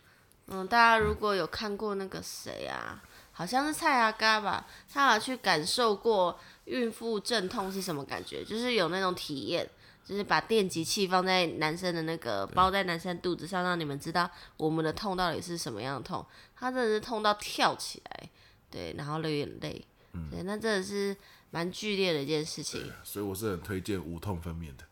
[0.48, 3.02] 嗯，大家如果有看过那个谁啊？
[3.36, 9.68] 好像是蔡阿嘎吧，他有去感受过孕妇阵痛是什么感觉，就是有那种体验，
[10.06, 16.24] 就是把电极器放在男生的那个包在男生肚子上，让你们知道我们的痛到底是什么样的痛。
[16.56, 18.30] 他真的是痛到跳起来，
[18.70, 21.18] 对，然后流眼泪，嗯，对，那真的是
[21.50, 22.94] 蛮剧烈的一件事情。
[23.04, 24.86] 所以我是很推荐无痛分娩的。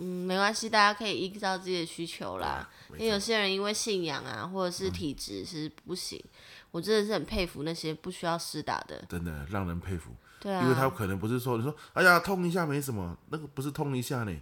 [0.00, 2.68] 嗯，没关系，大家可以依照自己的需求啦，
[2.98, 6.20] 因为有些人因为信仰啊，或者是体质是不行。
[6.22, 6.35] 嗯
[6.76, 10.10] 我真的是很佩服那些不需要施打的，真的让人佩服。
[10.38, 14.36] 对啊，因为他可能不是说你说，哎呀痛一下没什么，那个不是痛一下呢。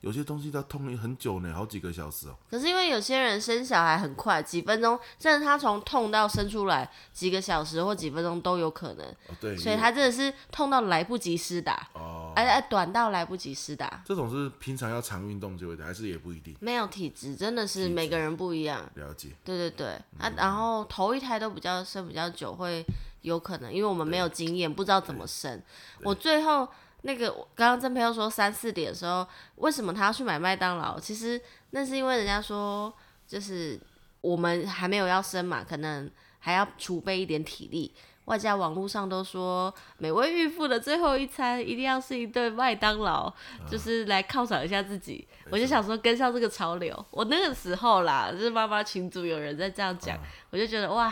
[0.00, 2.36] 有些东西它痛很久呢，好几个小时哦。
[2.48, 9.04] 可是因为有些人生小孩很快，几分钟，甚至他从痛到生出来几个小时或几分钟都有可能。
[9.28, 9.56] 哦，对。
[9.56, 11.88] 所以他真的是痛到来不及施打。
[11.94, 12.32] 哦。
[12.36, 14.00] 哎哎，短到来不及施打。
[14.04, 16.56] 这种是平常要常运动就会的，还是也不一定？
[16.60, 18.88] 没有体质，真的是每个人不一样。
[18.94, 19.30] 了解。
[19.44, 22.86] 对对对，啊，然后头一胎都比较生比较久，会
[23.22, 25.60] 有可能，因为我们没有经验，不知道怎么生。
[26.04, 26.68] 我最后。
[27.02, 30.98] 那个刚刚曾培又说三四点的时候，为什么他要去买麦当劳？
[30.98, 32.92] 其实那是因为人家说，
[33.26, 33.78] 就是
[34.20, 37.94] 我们还没有要生嘛，可能还要储备一点体力。
[38.24, 43.34] 外加网络上都说，每位孕妇的最后一餐一定要是一顿麦当劳，啊、
[43.66, 45.26] 就是来犒赏一下自己。
[45.48, 47.06] 我就想说跟上这个潮流。
[47.10, 51.10] 我那个时候啦，就是妈妈群组有人在这样讲，啊、我就觉得哇，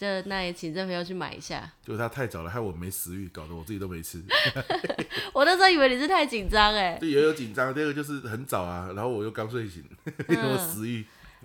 [0.00, 1.70] 这那也请这朋友去买一下。
[1.84, 4.24] 就是他太早了，害我没食欲，搞得我自己都没吃。
[5.34, 6.96] 我那时候以为你是太紧张哎。
[6.98, 7.74] 对，也有紧张。
[7.74, 9.84] 第二个就是很早啊，然后我又刚睡醒，
[10.26, 11.04] 没有食欲，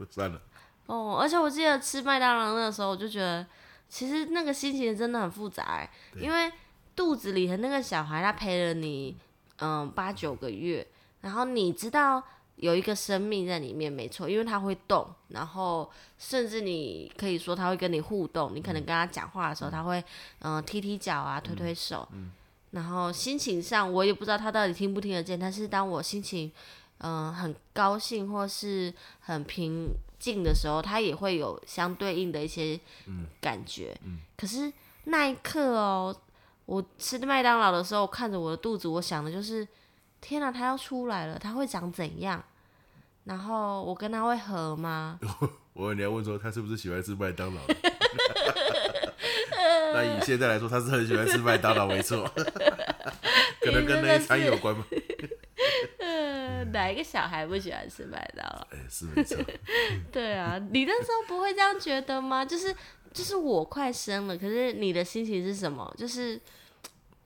[0.09, 0.41] 算了。
[0.85, 3.45] 哦，而且我记得吃麦当劳那个时候，我就觉得。
[3.87, 5.89] 其实那个心情真的很复杂哎，
[6.19, 6.51] 因为
[6.95, 9.15] 肚子里的那个小孩，他陪了你，
[9.59, 10.85] 嗯，八九个月，
[11.21, 12.21] 然后你知道
[12.57, 20.03] 有一个生命在里面，没错，因为它会动，然后甚至你可以说它会跟你互动，你可能跟他讲话的时候，他会，
[20.39, 22.31] 嗯，踢踢脚啊，推推手，嗯，
[22.71, 26.51] 然后心情上我也不知道他到底听不听得见，但是当我心情，
[26.99, 29.89] 嗯，很高兴或是很平。
[30.17, 32.79] 静的时候，他也会有相对应的一些
[33.41, 33.95] 感觉。
[34.05, 34.71] 嗯嗯、可是
[35.03, 36.15] 那一刻哦，
[36.65, 39.67] 我吃麦当劳的时候，看着我的肚子，我想的就是：
[40.27, 42.43] 天哪，他要出来了，他会长怎样？
[43.25, 45.19] 然后我跟他会合吗？
[45.73, 47.61] 我你要问说他是不是喜欢吃麦当劳？
[49.93, 52.27] 那以现在来说，他是很喜欢吃麦当劳，没错。
[53.61, 54.83] 可能跟那一餐有关吗？
[56.73, 58.67] 哪一个小孩不喜欢吃麦当劳？
[58.71, 59.37] 哎，是没错。
[60.11, 62.43] 对啊，你那时候不会这样觉得吗？
[62.43, 62.75] 就是
[63.13, 65.93] 就是我快生了，可是你的心情是什么？
[65.95, 66.41] 就是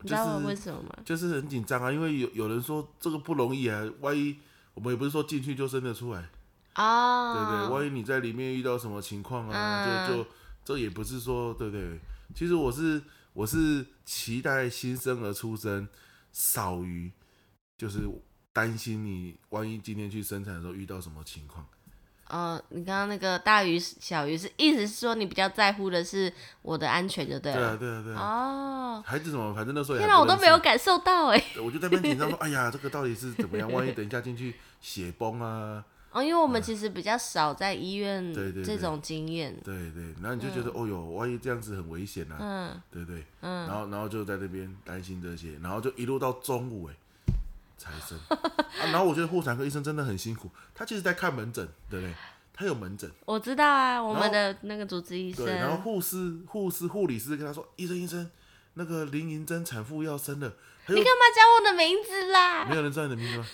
[0.01, 0.89] 你知道为什么吗？
[1.05, 4.37] 就是很紧张啊，因为有有人说这个不容易啊，万一
[4.73, 6.29] 我们也不是说进去就生得出来
[6.73, 10.29] 啊，对对，万一你在里面遇到什么情况啊，就就
[10.65, 11.99] 这也不是说对对。
[12.35, 13.01] 其实我是
[13.33, 15.87] 我是期待新生儿出生
[16.31, 17.11] 少于
[17.77, 18.09] 就是。
[18.51, 21.65] 担心你万一今天去生产的时候遇到什么情况？
[22.29, 27.57] 哦，你刚刚那个大鱼小鱼是意思是说你比较在乎的是我的安全，就对了。
[27.57, 28.21] 对啊，对啊，对啊。
[28.21, 31.43] 哦，孩子怎么反正那时候，天哪，我都没有感受到 哎。
[31.63, 33.69] 我就在那边紧张说，哎呀，这个到底是怎么样？
[33.73, 35.83] 万一等一下进去血崩啊？
[36.11, 39.55] 哦，因为我们其实比较少在医院这种经验。
[39.63, 42.37] 对对，然后你就觉得，哦哟，万一这样子很危险啊。
[42.39, 42.81] 嗯。
[42.91, 43.23] 对对。
[43.41, 43.67] 嗯。
[43.67, 46.95] 然后，然后就在那边担心这些，然后就一路到中午哎。
[47.79, 52.13] 才生啊，然后我觉得妇产科医生真的很辛苦，他其实在看门诊，对不对？
[52.53, 55.45] 他有门诊，我知道啊，我们的那个主治医生。
[55.45, 58.29] 对，然后护士、护士、护理师跟他说：“医生，医生，
[58.73, 60.53] 那个林银珍产妇要生了。”
[60.87, 62.65] 你干嘛讲我的名字啦？
[62.65, 63.45] 没有人知道你的名字吗？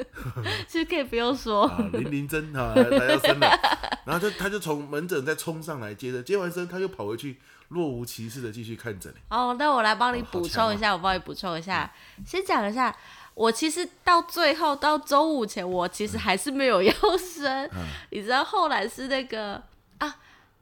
[0.66, 1.64] 其实可以不用说。
[1.66, 9.12] 啊林林珍啊，她要生了，然后就他就从门诊再冲上来接着，接完生他又跑回去，若无其事的继续看诊。
[9.28, 11.92] 哦，那我来帮你补充一下，我帮你补充一下，
[12.24, 12.96] 先讲一下。
[13.36, 17.68] 我其实到最后到周五前，我其实还是没有要生。
[17.74, 19.62] 嗯、 你知道后来是那个
[19.98, 20.16] 啊，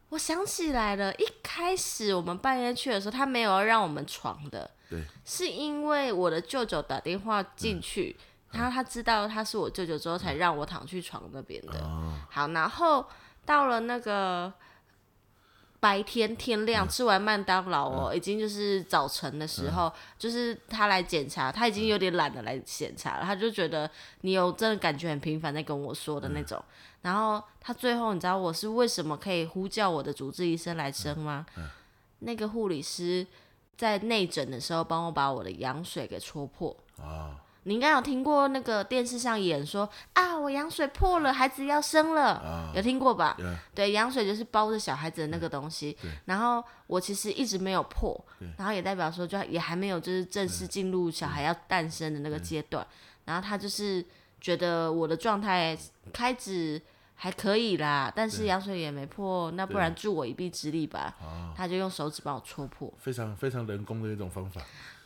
[0.09, 8.17] 我想起来了，一开始我们半夜去的时候，他没有要让我们床的，对，是因为我的舅舅打电话进去，
[8.51, 11.81] 嗯、然后他知道他是我舅舅之后，才让我躺去床那边的。
[11.85, 13.07] 嗯、好，然后
[13.47, 14.53] 到了那个。
[15.85, 23.91] 白天天亮，吃完麦当劳哦，嗯、已经就是早晨的时候，嗯、就是他来检查，他已经有点懒得来检查了，他就觉得
[24.23, 26.59] 你有真的感觉很频繁在跟我说的那种。
[26.59, 31.45] 嗯、然后他最后，你知道我是为什么可以呼叫我的主治医生来生吗？
[32.21, 33.27] 那个护理师
[33.77, 36.75] 在内诊的时候，帮我把我的羊水给戳破。
[36.97, 43.57] 哦你应该有听过那个电视上演说啊，我羊水破了，孩子要生了，啊、有听过吧？Yeah.
[43.75, 45.97] 对，羊水就是包着小孩子的那个东西。
[46.03, 46.09] Yeah.
[46.27, 48.51] 然后我其实一直没有破，Yeah.
[48.59, 52.87] 然后也代表说就也还没有就是正式进入小孩要诞生的那个阶段。
[53.25, 54.05] 然后他就是
[54.41, 55.77] 觉得我的状态
[56.13, 56.81] 开始
[57.15, 61.15] 还可以啦，但是羊水也没破，那不然助我一臂之力吧。
[61.57, 64.61] 他就用手指帮我戳破，非常非常人工的一种方法。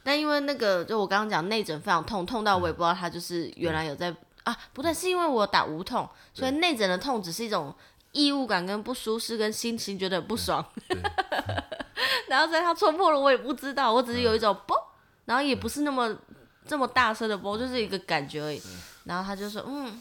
[0.09, 7.75] 但因为那个，就我刚刚讲内诊非常痛，痛到我也不知道他就是原来有在、嗯、啊，不对，是因为我打无痛，所以内诊的痛只是一种
[8.13, 10.65] 异物感跟不舒适跟心情觉得不爽，
[12.29, 14.75] 然后在他戳破了我也不知道，我只是有一种啵，
[15.27, 16.17] 然后也不是那么
[16.67, 18.63] 这么大声的啵，就是一个感觉而已，
[19.05, 20.01] 然后他就说嗯，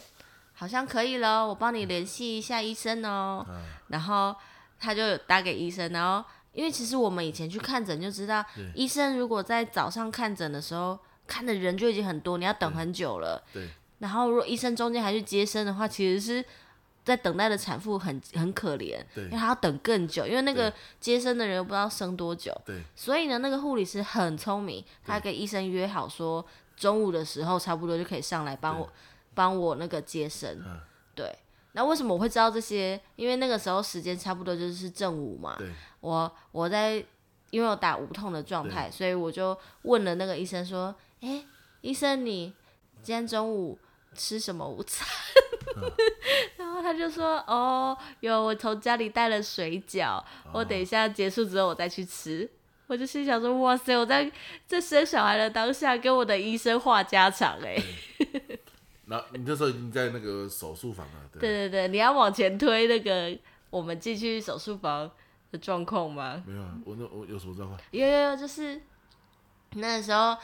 [0.54, 3.46] 好像可以了，我帮你联系一下医生哦，
[3.90, 4.34] 然后
[4.80, 6.24] 他就打给医生，然后。
[6.58, 8.44] 因为其实我们以前去看诊就知道，
[8.74, 10.98] 医生如果在早上看诊的时候
[11.28, 13.44] 看的人就已经很多，你要等很久了。
[13.54, 13.62] 对。
[13.64, 16.44] 对，然后如果医生中间还去接生的话，其实是
[17.06, 22.52] 在等待的产妇很很可怜，对因为他要等更久，因为那个接生的人又不知道生多久。
[22.66, 22.82] 对。
[22.96, 26.44] 所以呢，那个护理师很聪明，他跟医生约好说
[26.76, 28.90] 中午的时候差不多就可以上来帮我
[29.36, 30.60] 帮我那个接生。
[31.78, 33.00] 那为什么我会知道这些？
[33.16, 35.56] 因为那个时候时间差不多就是正午嘛。
[35.60, 35.70] 对。
[36.00, 36.96] 我我在
[37.52, 40.88] 因为我打无痛的状态，所以我就问了那个医生说
[41.22, 41.46] ：“哎、欸，
[41.82, 42.52] 医生，你
[43.04, 43.78] 今天中午
[44.16, 45.08] 吃什么午餐？”
[45.78, 45.84] 嗯、
[46.58, 52.50] 然后他就说：“哦，有，我从家里带了水饺，哦、我等一下结束之后我再去吃。”
[52.88, 54.32] 我就心想说：“哇塞，我在
[54.68, 57.78] 这生小孩的当下跟我的医生话家常哎。”
[59.10, 63.38] 那你那时候已经在那个手术房了，对对对对，你要往前推那个
[63.70, 65.10] 我们进去手术房
[65.50, 66.44] 的状况吗？
[66.46, 67.80] 没有啊，我那我有什么状况？
[67.92, 68.82] 有有有，就是
[69.76, 70.36] 那时候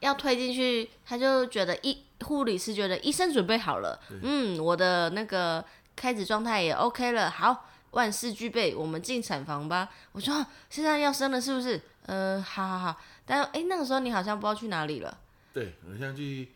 [0.00, 5.64] 要推进去，他就觉得医护理师觉得医生准备好了，嗯，我的那个
[5.96, 9.88] 开始状态也 OK 了，好，万事俱备，我们进产房吧。
[10.12, 11.80] 我说现在要生了是不是？
[12.04, 15.18] 呃，好好好，但哎，那个时候你好像不知道去哪里了。
[15.54, 16.50] 对，我现在去。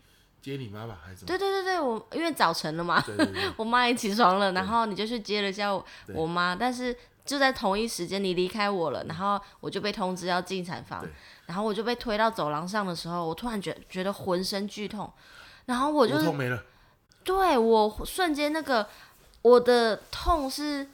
[0.45, 1.27] 接你妈妈还是什么？
[1.27, 3.41] 对对对对，我因为早晨了嘛，对对对。
[3.57, 5.83] 我妈也起床了，然后你就去接了一下我
[6.13, 11.03] 我妈，但是就在同一时间你离开我了，然后我就被通知要进产房，
[11.47, 15.11] 然后我就被推到走廊上的时候，我突然觉觉得浑身剧痛，
[15.65, 16.63] 然后我就痛没了，
[17.23, 18.87] 对我瞬间那个
[19.41, 20.87] 我的痛是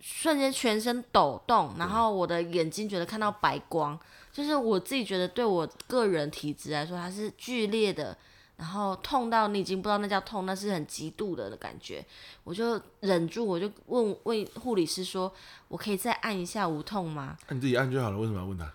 [0.00, 3.96] 瞬间全身抖动，然后我的眼睛觉得看到白光。
[4.34, 8.18] 就是我自己觉得，对我个人体质来说，它是剧烈的，
[8.56, 12.04] 然后痛到你已经不知道那叫痛，那是很极度的的感觉。
[12.42, 15.32] 我就忍住，我就问问护理师说
[15.68, 18.68] ：“我可以再按一下无痛吗？”那你自己按就好了，为什么要问他？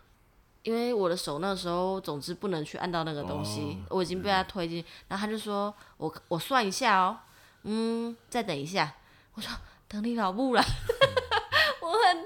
[0.63, 4.81] 因为我的手那时候，总之不能去按到那个东西，哦、我已经被他推进。
[5.09, 7.17] 然后他就说：“我我算一下哦，
[7.63, 8.95] 嗯，再等一下。”
[9.35, 9.51] 我说
[9.89, 10.63] ：“等你老母了。”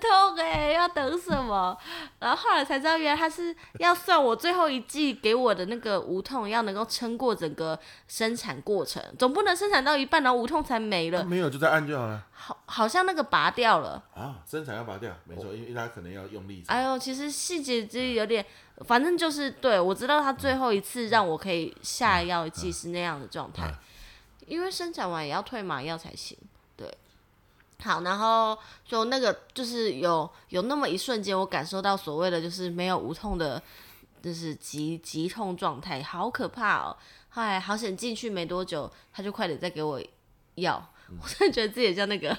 [0.04, 1.76] 痛哎、欸，要等什么？
[2.20, 11.24] 然后后来才知道，原来他是要算我最后一剂给我的那个无痛，要能够撑过整个生产过程，总不能生产到一半然后无痛才没了。
[11.24, 12.28] 没有就再按就好了。
[12.34, 16.62] 好，好像那个拔掉了啊，生产要拔掉，没错，因为他可能要用力。
[16.68, 18.46] 哎呦，其实细节就有点，
[18.86, 23.74] 反正就是对我知道他最后一次让我可以下药剂是那样的状态，
[24.46, 26.38] 因为生产完也要退麻药才行。
[27.84, 33.62] 好，然后就那个就是有有那么一瞬间，我感受到所谓的就是没有无痛的，
[34.22, 36.96] 就是急急痛状态，好可怕哦！
[37.30, 40.02] 后来好险进去没多久，他就快点再给我
[40.56, 40.90] 药，
[41.22, 42.38] 我真的觉得自己像那个，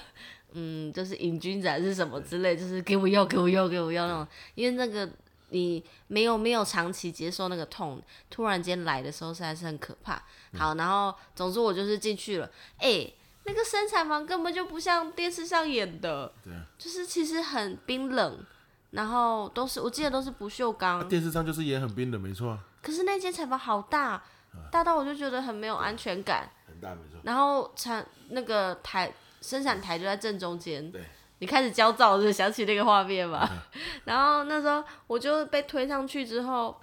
[0.53, 5.07] 嗯，就是瘾君子还是什么之类，就是给我药，给我药，给我药那种，因为那个
[5.49, 10.23] 你没有没有长期接受那个痛，突然间来的时候实在是很可怕。
[10.57, 13.07] 好，然后总之我就是进去了，哎、
[13.47, 16.33] 那个生产房根本就不像电视上演的，
[16.79, 18.43] 就是其实很冰冷，
[18.89, 21.07] 然后都是我记得都是不锈钢。
[21.07, 22.57] 电视上就是也很冰冷，没错。
[22.81, 24.23] 可是那间产房好大，
[24.71, 26.49] 大到我就觉得很没有安全感。
[26.67, 27.19] 很大，没错。
[27.23, 31.03] 然后产那个台生产台就在正中间，对，
[31.37, 33.47] 你开始焦躁就想起那个画面嘛。
[34.05, 36.81] 然后那时候我就被推上去之后，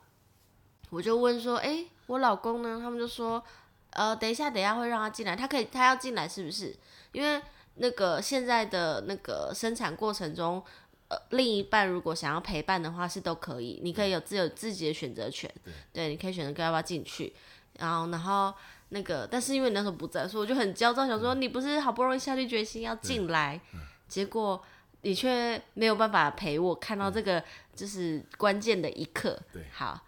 [0.91, 3.43] 我就问说：“哎，我老公呢？”他们就说。
[3.93, 6.75] 呃，等一下，等一下会让他进来，他可以，他要进来是不是？
[7.13, 7.41] 因为
[7.75, 10.63] 那个现在的那个生产过程中，
[11.09, 17.35] 呃，另一半如果想要陪伴的话是都可以，你可以有自有自己的选择权，对，对，你可以选择要不要进去，
[17.79, 18.55] 然后然后
[18.89, 23.61] 那个，但是因为你那时候不在，所以我就很焦躁，想说你不是好不容易下定决心要进来，
[24.09, 24.63] 结果
[25.03, 27.43] 你却没有办法陪我看到这个
[27.75, 30.01] 就是关键的一刻，对，好，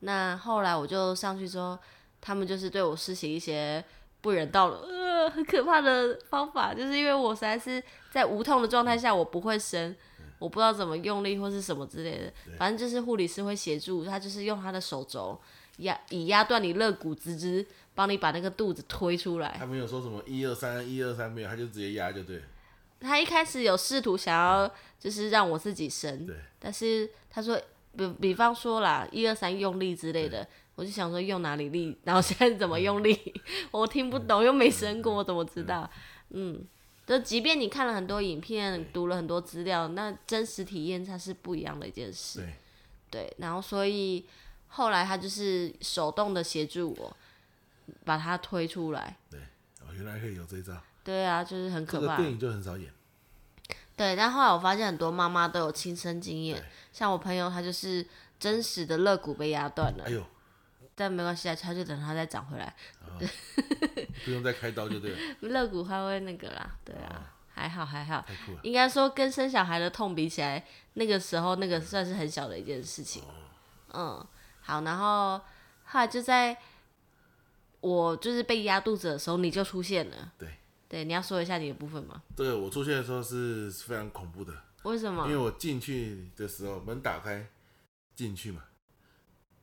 [0.00, 1.78] 那后来我就上去说。
[2.26, 3.82] 他们就是对我施行一些
[4.20, 9.94] 不人道的、呃、很可怕的方法，就是因为我实在是在无痛的状态下，我不会生，
[10.40, 15.40] 我不知道怎么用力或是什么之类的，反正就是护理师会协助，他就是用他的手肘
[15.76, 17.64] 压以压断你肋骨直直，
[17.94, 19.54] 帮你把那个肚子推出来。
[19.56, 22.42] 他没有说什么一二三一二三没有，他就直接压就对。
[22.98, 24.68] 他一开始有试图想要
[24.98, 27.56] 就是让我自己生，但是他说
[27.96, 30.44] 比比方说啦一二三用力之类的。
[30.76, 33.18] 我就想说用哪里力，然后现在怎么用力，
[33.72, 35.90] 我听不懂，又没生过，我怎么知道？
[36.30, 36.62] 嗯，
[37.06, 42.40] 就即便你看了很多影片，读了很多资料，那真实体验它是不一样的一件事。
[42.40, 42.52] 对，
[43.10, 44.26] 对，然后所以
[44.68, 47.16] 后来他就是手动的协助我
[48.04, 49.16] 把它推出来。
[49.30, 49.40] 对，
[49.80, 50.74] 哦，原来可以有这一招。
[51.02, 52.08] 对啊，就是很可怕。
[52.08, 52.92] 这个电影就很少演。
[53.96, 56.62] 对，但后来我发现很多妈妈都有亲身经验，
[56.92, 58.06] 像我朋友，他就是
[58.38, 60.04] 真实的肋骨被压断了。
[60.04, 60.22] 哎呦。
[60.96, 62.74] 但没关系啊，他就等它再长回来，
[63.04, 63.20] 哦、
[64.24, 65.18] 不用再开刀就对了。
[65.48, 67.20] 肋骨还会那个啦，对啊，哦、
[67.54, 68.24] 还好还好。
[68.62, 73.22] 应该说跟生小孩的痛比起来，那个时候那个算是很小的一件事情。
[73.90, 74.26] 哦、嗯，
[74.62, 75.38] 好，然后
[75.84, 76.56] 后来就在
[77.80, 80.32] 我就是被压肚子的时候，你就出现了。
[80.38, 80.48] 对。
[80.88, 82.22] 对，你要说一下你的部分吗？
[82.36, 84.54] 对，我出现的时候是非常恐怖的。
[84.84, 85.26] 为什么？
[85.26, 87.44] 因为我进去的时候门打开
[88.14, 88.62] 进去嘛，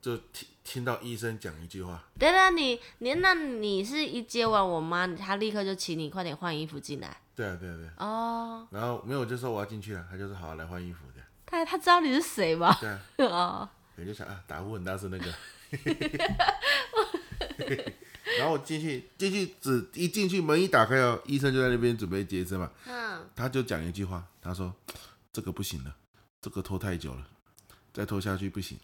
[0.02, 2.02] 就听听到医生讲一句话。
[2.18, 7.18] 对了，你你那你是一接完我妈，她立刻就请你快点换衣服进来。
[7.36, 7.94] 对啊对啊对啊。
[7.98, 8.68] 哦。
[8.72, 11.22] 然后没有，我就说我要进去了，她就说好来换衣服的。
[11.46, 12.76] 他他知道你是谁吗？
[13.18, 13.30] 对啊。
[13.30, 13.70] 哦。
[13.96, 15.26] 我就想啊，打呼很大声那个。
[18.40, 22.72] 然后我进去，进去只一进去门一打开哦，医生就在那边准备接生嘛。
[22.88, 23.30] 嗯。
[23.36, 24.74] 他就讲一句话，他说
[25.32, 25.96] ：“这个不行了，
[26.42, 27.28] 这个拖太久了，
[27.94, 28.80] 再拖下去不行。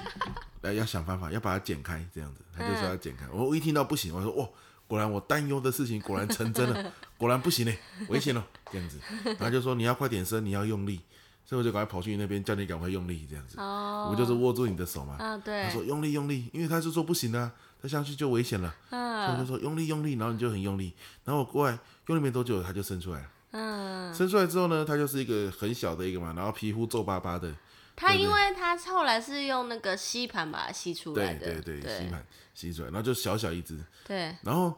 [0.62, 3.26] 来，要想办法，要把它剪开，这样子。”他就说要剪开。
[3.32, 4.48] 我、一听到不行，我说：“哇，
[4.86, 7.78] 果然我担忧的事情果然成真了， 果然不行嘞，
[8.08, 8.98] 危险了。”这样子。
[9.24, 11.00] 然后就说：“你要快点生，你要用力。”
[11.44, 13.58] 所以我就赶快跑去那边，叫你赶快用力，这样子。
[13.58, 14.08] 哦。
[14.10, 15.16] 我就是握住你的手嘛。
[15.18, 15.64] 啊，对。
[15.64, 17.52] 他说用力用力，因为他是说不行啊。
[17.82, 21.76] 他下去就危险了，嗯、所以我就说用力用力，然后你就很用力，然后我过来
[22.06, 23.26] 用力没多久，他就伸出来了。
[23.50, 27.52] 嗯，伸出来之后呢，它就是一个很小的一个嘛，然后皮肤皱巴巴的。
[27.94, 33.78] 它因为它后来是用那个吸盘把它吸出来的，对对吸盘吸出来，然后就小小一只。
[34.06, 34.36] 对。
[34.42, 34.76] 然后，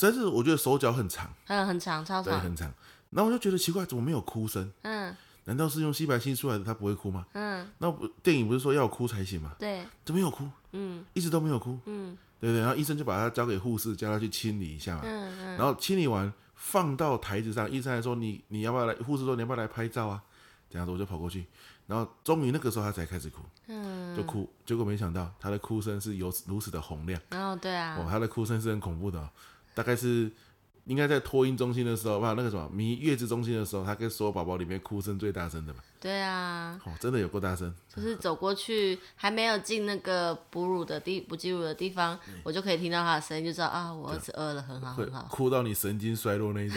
[0.00, 2.72] 但是我觉得手脚很长，嗯，很长，超长，对，很长。
[3.10, 4.72] 然后我就觉得奇怪，怎么没有哭声？
[4.82, 5.14] 嗯。
[5.46, 7.26] 难道是用吸盘吸出来的，它不会哭吗？
[7.34, 7.70] 嗯。
[7.78, 9.54] 那不电影不是说要哭才行吗？
[9.58, 9.84] 对。
[10.04, 10.48] 怎么没有哭？
[10.72, 11.78] 嗯，一直都没有哭。
[11.84, 12.16] 嗯。
[12.40, 15.02] 对对，然后医生就把它交给护士，叫他去清理一下嘛。
[15.04, 15.56] 嗯嗯。
[15.56, 18.94] 然后清理完放到台子上，医生还说你你要不要来？
[18.94, 20.22] 护士说你要不要来拍照啊？
[20.70, 21.46] 这样子我就跑过去，
[21.86, 24.48] 然后终于那个时候他才开始哭，嗯，就哭。
[24.64, 27.20] 结果没想到他的哭声是有如此的洪亮。
[27.30, 27.96] 哦，对啊。
[27.98, 29.28] 哦，他的哭声是很恐怖的哦，
[29.74, 30.30] 大概是。
[30.86, 35.80] 应该在托婴中心的时候，吧，那个什么，迷月子中心的时候，他跟所有宝宝里面哭声最大声的嘛。
[36.04, 36.78] 对啊。
[36.84, 37.74] 哦，真的有够大声。
[37.88, 45.26] 就是走过去，还没有进那个哺乳的地不、哺乳的地方，我就可以听到他的声音，就知道啊，我儿子饿了，很好，很好。
[45.30, 46.76] 哭到你神经衰弱那一种。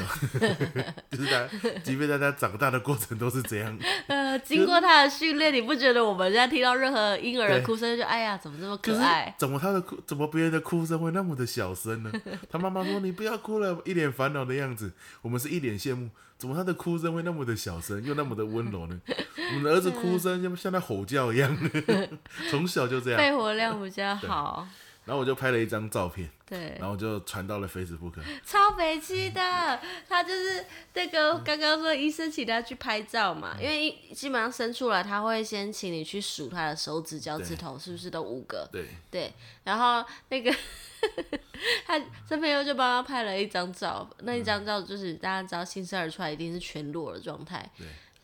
[1.11, 3.77] 就是他，即便在他长大的过程都是这样。
[4.07, 9.35] 呃，经过他的训练，你不觉得我们在听到任何婴儿的哭声，就哎呀，怎么这么可爱？
[9.37, 12.11] 怎么他的哭，怎么别人的哭声会那么的小声呢？
[12.49, 16.09] 他妈妈说：“你不要哭了。”一脸烦恼的样子，我们是一脸羡慕。
[16.37, 18.99] 怎么他的哭声会那么的小声，又那么的温柔呢？
[19.53, 21.55] 我们的儿子哭声像像在吼叫一样，
[22.51, 23.19] 从小就这样。
[23.19, 24.67] 肺活量比较好。
[25.07, 28.13] 然后我就拍了一张照片，对，然后就传到了 Facebook。
[28.45, 38.67] 超北七的，他就是那个刚刚说医生请他去拍照嘛，嗯、因为一基本上生出来他会先请你去数他的手指、脚趾头是不是都五个？
[38.71, 39.33] 对对，
[39.63, 40.53] 然后那个。
[41.85, 47.69] 他这朋友就帮他拍了一张照，那一张照就是大家知道新生儿出来一定是全裸的状态，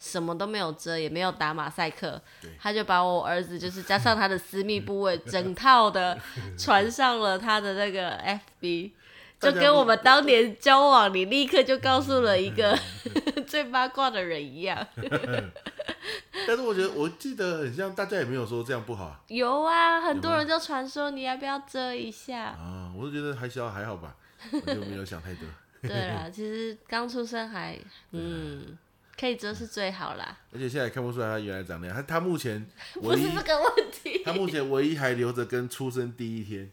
[0.03, 2.21] 什么都没有遮，也没有打马赛克，
[2.59, 6.19] 他就把我儿子就是加上他的私密部位，整套的
[6.57, 8.17] 传上了他的那个
[8.59, 8.91] FB，
[9.39, 12.77] 就跟我们当年交往，你立刻就告诉了一个
[13.47, 14.85] 最八卦的人一样。
[16.45, 19.21] 但是我觉得，我记得很像，大家也没有说这样不好啊。
[19.29, 22.91] 有啊，很多人就传说你要不要遮一下啊？
[22.93, 24.13] 我就觉得还小，还好吧，
[24.51, 25.47] 我就没有想太多。
[25.81, 27.77] 对啦，其实刚出生还
[28.11, 28.77] 嗯，
[29.17, 30.37] 可以遮是最好啦。
[30.51, 36.71] 而且现在看不出来他原来长那样，他他目前 不是这个问题，他目前唯一还留着跟出生第一天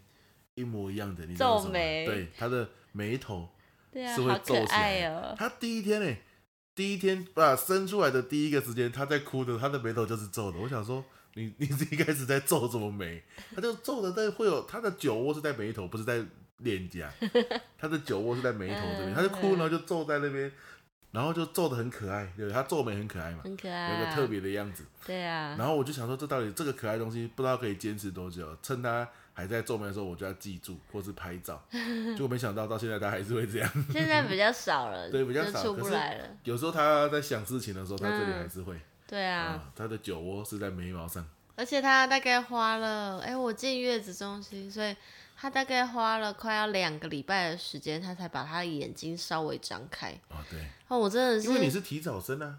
[0.54, 1.64] 一模一样的，你知道吗？
[1.64, 3.48] 皱眉，对，他的眉头
[3.92, 5.34] 是会皱起来哦。
[5.38, 6.16] 他第一天呢？
[6.72, 10.58] 第一天把生出来的第一个时间，他在哭的，他的眉头就是皱的。
[10.58, 13.22] 我想说，你 你是一开始在皱什么眉？
[13.54, 16.24] 他就皱的，但会有他的酒窝是在眉头，不是在
[16.58, 17.12] 脸颊。
[17.76, 20.50] 他的酒窝是在眉头这边，他就哭，然后就皱在那边，
[21.12, 24.84] 然后就皱的很可爱，对，他皱眉很可爱嘛，很可爱，有个特别的样子。
[25.06, 25.56] 对啊。
[25.58, 28.56] 然后我就想说，这到底这个可爱东西，不知道可以坚持多久？
[28.62, 29.08] 趁他。
[29.32, 33.84] 还在皱眉的时候，我就要记住或是拍照， 结果没想到到现在他还是会这样。
[33.90, 36.28] 现在比较少了， 对，比较少，出不来了。
[36.44, 38.74] 有时候他在想事情的时候，他这里还是会。
[38.74, 41.26] 嗯、对啊、嗯，他的酒窝是在眉毛上。
[41.56, 44.94] 而且他大概花了，哎、欸，我进月子中心，所以
[45.40, 50.12] 他大概花了快要两个礼拜的时间，他才把他的眼睛稍微张开。
[50.28, 50.60] 哦，对。
[50.88, 51.48] 哦，我真的是。
[51.48, 52.58] 因为你是提早生啊，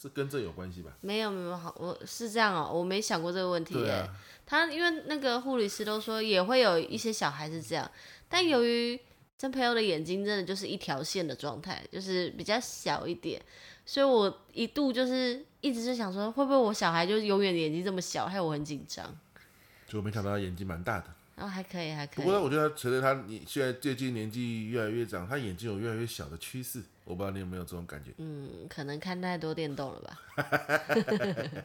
[0.00, 0.92] 是跟这有关系吧？
[1.00, 3.80] 没有没有，好，我是这样哦，我没想过这个问题耶。
[3.80, 4.16] 对啊。
[4.46, 7.90] 他因为那个护理师都说也会有一些小孩是这样，
[8.28, 8.96] 但由于
[9.36, 13.42] 真朋友的眼睛真的就是一条线的状态，就是比较小一点，
[13.84, 19.04] 所以我一度就是一直是想说，会不会我小孩就永远眼睛这么小，害我很紧张。
[19.86, 21.06] 结果没想到他眼睛蛮大的，
[21.40, 22.24] 哦、还可以还可以。
[22.24, 28.10] 不过我觉得随着他你现在最近年纪越来越长，他眼睛有越来越小的趋势，我不知道你有没有这种感觉？
[28.18, 30.20] 嗯，可能看太多电动了吧。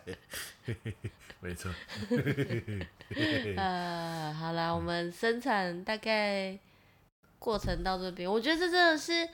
[1.41, 1.69] 没错，
[3.57, 6.57] 呃，好啦，我们生产大概
[7.38, 9.30] 过程到这边，我觉得这真的是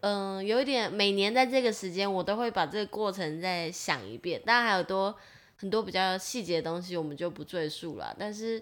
[0.00, 4.42] 嗯、呃，有一点每年在这个时间，我都会把这个过程再想一遍。
[4.44, 5.16] 当然还有多
[5.56, 8.16] 很多比较细节的东西，我们就不赘述了。
[8.18, 8.60] 但是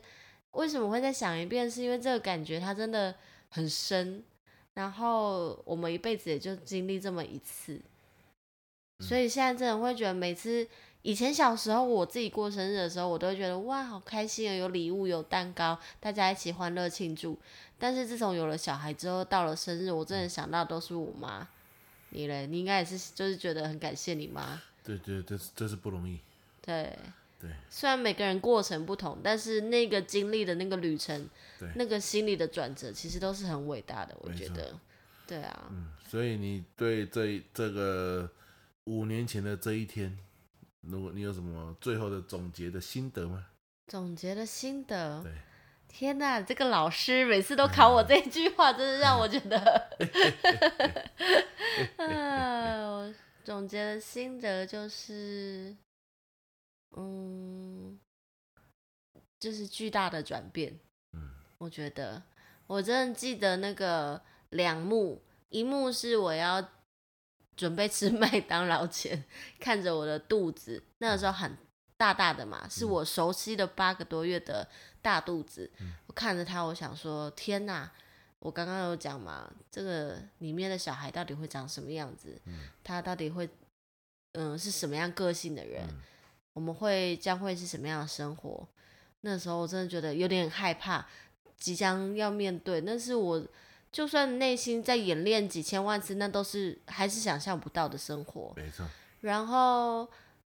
[0.53, 1.70] 为什么会再想一遍？
[1.70, 3.14] 是因为这个感觉它真的
[3.48, 4.22] 很深。
[4.74, 7.78] 然后我们一辈子也就经历这么一次，
[9.01, 10.66] 所以现在真的会觉得，每次
[11.03, 17.36] 以前小时候我自己过生日的时候，我都会觉得哇，好开心啊，有礼物，有蛋糕，大家一起欢乐庆祝。
[17.78, 21.46] 但是自从有了小孩之后，到了生日，我真的想到都是我妈。
[22.11, 22.46] 你嘞？
[22.46, 24.62] 你应该也是，就是觉得很感谢你妈。
[24.84, 26.20] 对对，这是这是不容易。
[26.62, 26.96] 对。
[27.41, 31.26] 对，虽然每个人过程不同，但是那个经历的那个旅程，
[31.59, 34.14] 对，那个心理的转折，其实都是很伟大的。
[34.20, 34.78] 我觉得，
[35.26, 35.68] 对啊。
[35.70, 38.30] 嗯，所以你对这这个
[38.84, 40.18] 五年前的这一天，
[40.82, 43.47] 如果你有什么最后的总结的心得吗？
[43.86, 45.22] 总结的心得。
[45.22, 45.32] 对。
[45.88, 49.59] 天呐， 这个老师每次都考我这一句话，真是让我觉得，
[51.97, 55.74] 啊，我总结的心得就是。
[56.97, 57.99] 嗯，
[59.38, 60.78] 就是巨大的转变。
[61.12, 62.22] 嗯，我觉得
[62.66, 64.20] 我真的记得那个
[64.51, 66.68] 两幕，一幕是我要
[67.57, 69.24] 准备吃 麦当劳前，
[69.59, 71.57] 看着我的肚子，那个时候很
[71.97, 74.68] 大大的嘛，是我熟悉的八个多月的
[75.03, 75.70] 大肚子。
[75.80, 77.91] 嗯，我看着他，我想说：天哪！
[78.41, 82.41] 我刚刚有讲嘛，这个里面的小孩到底会长什么样子？
[82.47, 83.47] 嗯，他到底会
[84.32, 85.86] 嗯是什么样个性的人？
[85.86, 86.01] 嗯
[86.61, 88.68] 我们会将会是什么样的生活？
[89.22, 91.06] 那时候我真的觉得有点害怕，
[91.56, 92.82] 即将要面对。
[92.82, 93.42] 但是我
[93.90, 98.52] 就算内心在演练几千万次，那都是还是想象不到的生活。
[98.56, 98.84] 没错。
[99.22, 100.06] 然后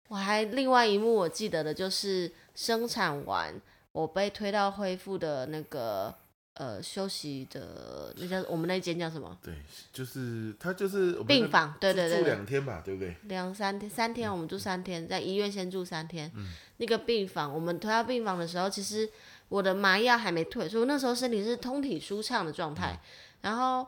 [0.10, 3.54] 我还另外一幕我记得的就是生产完，
[3.94, 6.14] 我被推到恢复的那个。
[6.56, 9.36] 呃，休息的那叫我们那间叫什么？
[9.42, 9.56] 对，
[9.92, 13.16] 就是他就是病房，对对对，住两天吧，对不对？
[13.24, 16.32] 两三天，三天，我们住三天，在医院先住三天。
[16.36, 19.10] 嗯，那个病房，我们推到病房的时候，其实
[19.50, 23.00] 我的麻药还没退，所以那时候身体是通体舒畅的状态。
[23.02, 23.08] 嗯。
[23.42, 23.88] 然后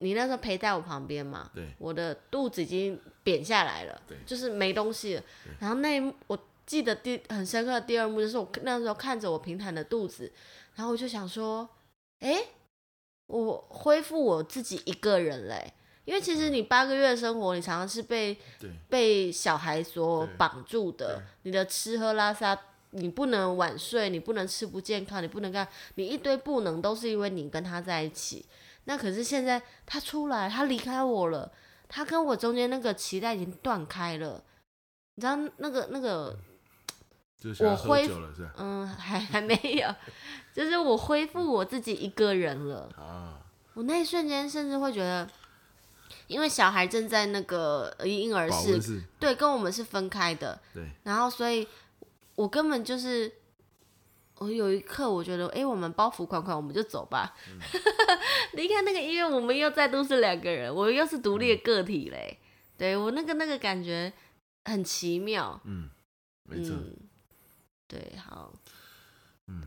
[0.00, 5.22] 你那时候陪在我旁边嘛，对，我的肚子已经扁下来了，对，就是没东西了。
[5.60, 10.30] 然后那我记得第很深刻的第二幕就是我那时候看着我平坦的肚子，
[10.74, 11.66] 然后我就想说。
[12.20, 12.42] 哎，
[13.26, 15.72] 我恢复我自己一个人嘞，
[16.04, 18.38] 因为其实你八个月的生活，你常常是被
[18.88, 21.22] 被小孩所绑住的。
[21.42, 22.58] 你的吃喝拉撒，
[22.90, 28.46] 你不能晚睡，你不能吃不健康，你不能干，你一堆不能，都是因为你跟他在一起。
[28.84, 31.52] 那可是现在他出来，他离开我了，
[31.88, 34.42] 他跟我中间那个脐带已经断开了，
[35.16, 36.38] 你知道那个那个。
[37.60, 38.20] 我恢复，
[38.56, 39.94] 嗯，还还没有，
[40.54, 42.88] 就是我恢复我自己一个人了。
[42.96, 43.40] 啊，
[43.74, 45.28] 我那一瞬间甚至会觉得，
[46.26, 50.58] 因为小孩正在那个婴儿室，对，跟我们是分开的。
[50.72, 50.90] 对。
[51.02, 51.66] 然后，所以
[52.34, 53.30] 我根本就是，
[54.38, 57.34] 我有一刻我觉得，哎、欸，我们包袱款款，我们就走吧。
[58.52, 62.38] 离、嗯、 开那个医院，我们又再度是两个人，我又是独立的个体嘞。
[62.40, 62.42] 嗯、
[62.78, 64.12] 对我那个那个感觉
[64.64, 65.60] 很奇妙。
[65.64, 65.90] 嗯，
[66.44, 66.74] 没错。
[66.74, 66.96] 嗯
[67.88, 68.52] 对，好，
[69.46, 69.62] 嗯，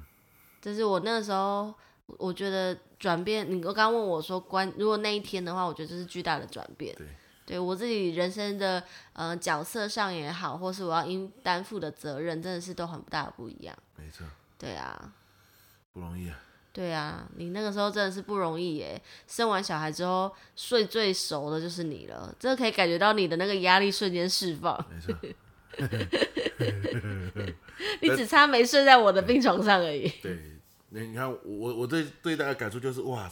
[0.62, 1.74] 就是我那个时候，
[2.18, 3.50] 我觉得转变。
[3.50, 6.94] 你刚刚问我说，关如果那一天的话，我觉得这是巨大的转变。
[6.96, 7.08] 对，
[7.46, 13.76] 对我自己人生的呃角色上也好，或是我要应担负的责任，真的是都很大的不一样。
[13.96, 14.26] 没错。
[14.58, 15.14] 对啊，
[15.94, 16.38] 不容易啊。
[16.72, 19.02] 对啊，你那个时候真的是不容易耶。
[19.28, 24.78] 生完小孩之后，睡最熟的就是你了，这可以感觉到你的那个压力瞬间释放。
[24.90, 25.16] 没错。
[28.02, 30.08] 你只差没睡在我的病床上而已。
[30.22, 30.38] 对，
[30.90, 33.30] 那你看我我对对大家感触就是哇，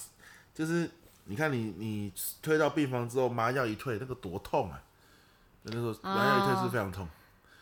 [0.53, 0.89] 就是
[1.25, 4.81] 你看你你推到病房之后，麻药一退，那个多痛啊！
[5.63, 7.07] 那时候麻药一退是非常痛，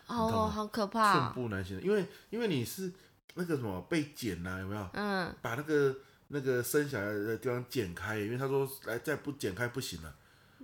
[0.07, 1.81] 哦，痛好可怕，寸步难行。
[1.81, 2.91] 因为因为你是
[3.33, 4.89] 那个什么被剪呐、啊，有没有？
[4.93, 5.95] 嗯，把那个
[6.27, 10.13] 那个生下来的地方剪开，因为他说来再不剪开不行了。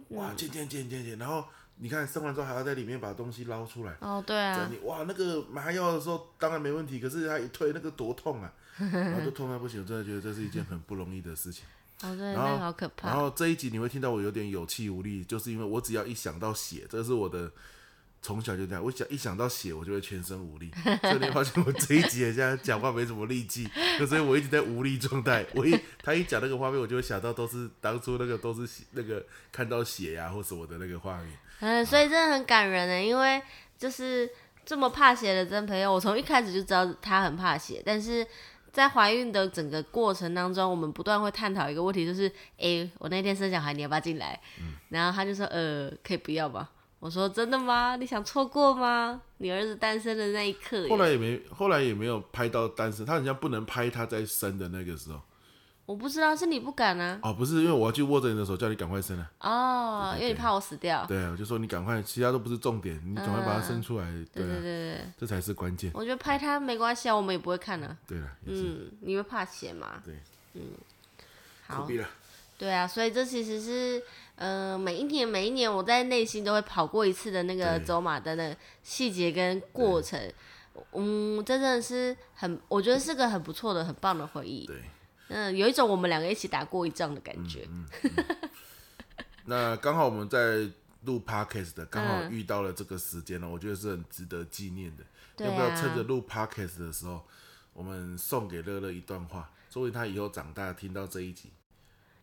[0.09, 1.45] 哇，剪剪剪剪剪，然后。
[1.81, 11.65] 你看生完之后还要在里面把东西捞出来哦，对啊，哇，那个麻药的时候当然没问题，可是他一推那个多痛啊， 然后就痛到不行，我真的觉得这是一件很不容易的事情。
[12.03, 13.09] 哦，对，然后好可怕。
[13.09, 17.51] 然后这一集你会听到我有点有气无力，就是因为我只要一想到血，这是我的。
[18.21, 20.71] 从小就这样，我想一想到血，我就会全身无力。
[21.01, 23.67] 所以你发现我这一集现在讲话没什么力气，
[24.07, 25.45] 所以我一直在无力状态。
[25.53, 31.27] 我一 他一讲那个画面，我就会想到都是当初那个都是血那个看到血呀、啊、或什么的那个画面。
[31.61, 33.41] 嗯，所以真的很感人呢，因为
[33.77, 34.29] 就是
[34.63, 38.25] 这么怕血的真朋友，我从一开始就知道他很怕血，但是
[38.71, 44.39] 在怀孕的整个过程当中，我们不断会探讨一个问题，就是，哎、欸，我那天生小孩，你要不要进来？
[44.59, 46.69] 嗯、然后他就说，呃，可以不要吧？
[47.01, 47.95] 我说，真的吗？
[47.95, 49.19] 你想错过吗？
[49.37, 50.87] 你儿子诞生的那一刻。
[50.87, 55.19] 后来也没，后来也没有拍到诞生，他好像不能拍他在生的那个时候。
[55.87, 57.19] 我不知道，是你不敢啊？
[57.23, 59.31] 哦，不是，因为我要去握着你的手，叫你赶快生啊。
[59.39, 61.03] 哦，因为你怕我死掉。
[61.07, 64.05] 对，我就说你赶快，其他都不是重点，你赶快把它生出来。
[64.31, 65.89] 对对对，这才是关键。
[65.95, 67.97] 我觉得拍他没关系啊，我们也不会看啊。
[68.07, 70.01] 对了，嗯，你会怕血吗？
[70.05, 70.15] 对，
[70.53, 70.61] 嗯，
[71.67, 71.87] 好。
[72.57, 74.01] 对啊，所以这其实是，
[74.41, 80.19] 呃，每一年每一年我在内心都会跑过一次的那个走马灯的细节跟过程。
[80.93, 84.65] 嗯，这真的是很，我觉得是个很不错的、很棒的回忆。
[84.65, 84.81] 对。
[85.27, 87.67] 嗯，有一种我们两个一起打过一仗的感觉。
[87.69, 88.11] 嗯嗯
[88.41, 88.49] 嗯、
[89.45, 90.67] 那刚好我们在
[91.03, 95.03] 录 podcast 的，刚好遇到了这个时间了，嗯、我觉得是很值得纪念的。
[95.03, 97.23] 啊、要不要趁着录 podcast 的时候，
[97.73, 101.51] 我们送给乐乐一段话，作为他以后长大听到这一集，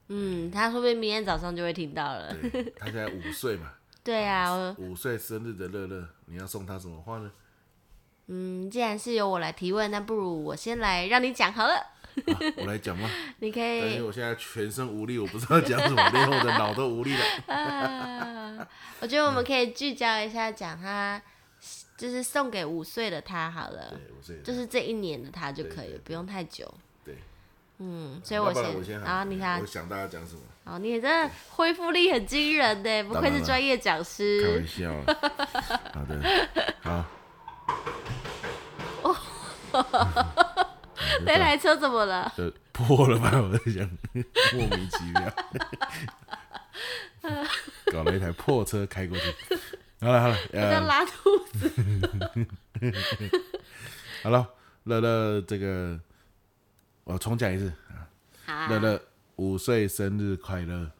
[0.08, 2.34] 嗯，他说不定明天早上就会听到了。
[2.78, 3.72] 他现在五岁嘛。
[4.02, 7.30] 对啊，五岁生日的乐乐，你要送他什么话呢？
[8.28, 11.74] 嗯，既然是由我来提问，那不如我先来让你讲好了。
[12.26, 13.08] 啊、我来讲吗？
[13.40, 13.78] 你可以。
[13.78, 17.54] 因为我现在全身无力，我不知道讲什么，连我的脑都无力了。
[17.54, 18.68] 啊，
[19.00, 21.20] 我觉得我们可以聚焦一下，讲他
[21.96, 23.94] 就是送给五岁的他好了。
[24.42, 26.72] 就是这一年的他就可以了，对对对，不用太久。
[27.78, 27.86] 对。
[27.86, 28.74] 嗯，所以我先。
[28.74, 29.60] 我先好，你看。
[29.60, 30.40] 我想大家讲什么？
[30.64, 34.42] 好，你真的恢复力很惊人呢，不愧是专业讲师。
[34.44, 34.92] 开玩笑。
[35.94, 36.20] 好的。
[36.82, 37.04] 好。
[39.02, 39.16] 哦。
[41.24, 42.32] 那台车怎么了？
[42.36, 43.30] 就破了吧？
[43.40, 43.88] 我在想，
[44.52, 45.32] 莫名其妙，
[47.92, 49.34] 搞了一台破车开过去。
[50.00, 51.70] 好了好了， 要拉肚子。
[54.24, 54.48] 好了，
[54.84, 55.98] 乐乐，这个
[57.08, 58.68] 我重讲一次啊。
[58.68, 59.00] 乐乐
[59.36, 60.90] 五岁生日快乐！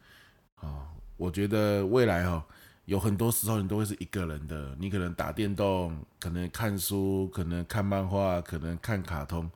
[0.61, 0.87] 哦，
[1.17, 2.43] 我觉得未来哦，
[2.85, 4.75] 有很多时候你都会是一个人的。
[4.79, 9.49] 你可能打电动，可能看书，可能看漫画，可能看卡通。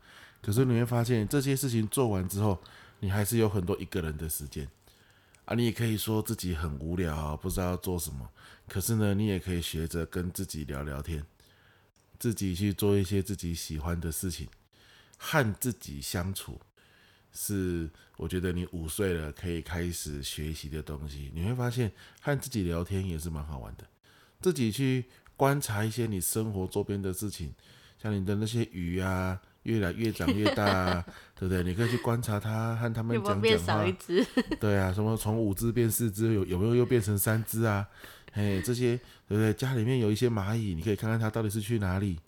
[0.44, 2.62] 可是你会发现，这些事情做完之后，
[3.00, 4.68] 你还是有很多一个人的时间
[5.46, 5.56] 啊。
[5.56, 8.30] 你也可以说自己很无聊，不知道要做什么。
[8.68, 11.26] 可是呢，你也可以学着跟自己聊聊天，
[12.20, 14.48] 自己去做一些自己喜欢的事情，
[15.26, 16.60] 和自己相处，
[17.32, 21.32] 是我觉得你五岁了可以开始学习的东西。
[21.34, 23.86] 你会发现，和自己聊天也是蛮好玩的。
[24.42, 25.06] 自己去
[25.38, 27.54] 观察一些你生活周边的事情，
[27.98, 29.40] 像你的那些鱼啊。
[29.64, 31.06] 越来越长越大，啊，
[31.40, 31.64] 对不对？
[31.64, 33.86] 你可以去观察它，和他们讲讲话。
[34.60, 37.88] 对啊，什么从五只变四只，有有没有又变成三只啊？
[38.34, 39.54] 嘿，这些对不对？
[39.54, 42.20] 家里面有一些蚂蚁，你可以看看它到底是去哪里，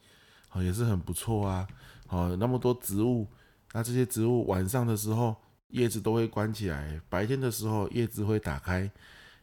[0.54, 1.68] 哦，也是很不错啊。
[2.16, 3.28] 哦，那么多植物，
[3.74, 5.36] 那这些植物晚上的时候
[5.72, 8.90] 叶子都会关起来，白天的时候叶子会打开。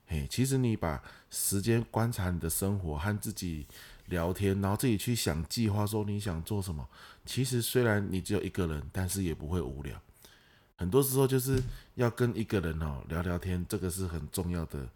[0.07, 3.67] 嘿，其实你把时间观察你的生活和自己
[4.07, 6.89] 聊天，然后自己去想计划，说你想做什么。
[7.27, 10.01] 其实虽然你只有一个人，但是也不会无聊。
[10.77, 11.63] 很多时候就是
[11.97, 14.89] 要跟一个人哦聊聊天，这个是很重要的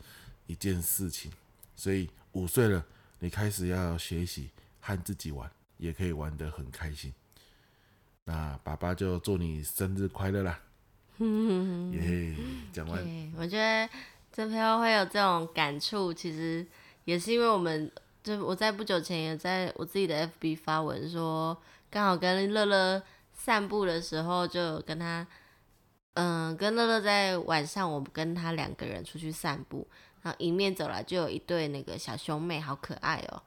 [0.46, 1.30] 一件事情。
[1.76, 2.82] 所以五岁了，
[3.18, 4.48] 你开始要学习
[4.80, 7.12] 和自己玩，也可以玩得很开心。
[8.26, 10.60] 那爸爸就祝你生日快乐啦！
[11.92, 12.34] 耶，
[12.72, 13.02] 讲完。
[13.02, 13.88] 对，我觉得
[14.32, 16.66] 这朋友会有这种感触，其实
[17.04, 17.90] 也是因为我们，
[18.22, 21.56] 就我在不久前也在我自己的 FB 发文说。
[21.88, 23.00] 刚好跟乐乐
[23.32, 25.24] 散步的时候，就跟他，
[26.14, 29.86] 嗯，跟乐乐在晚上，我们跟他两个人出去散步，
[30.20, 33.40] 然后迎面走来就有一对那个小兄妹，好可爱哦。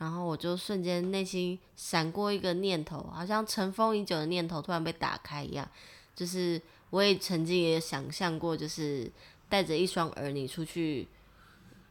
[0.00, 5.70] 然后我就瞬间内心闪过一个念头，好像尘封已久的念头突然被打开一样，
[6.16, 9.08] 就是我也曾经也想象过，就是
[9.48, 11.06] 带着一双儿女出去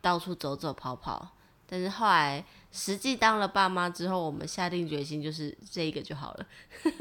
[0.02, 1.30] 到处走走跑跑，
[1.66, 2.44] 但是后来。
[2.72, 6.46] 实际当了爸妈之后，我们下定决心就是这一个就好了。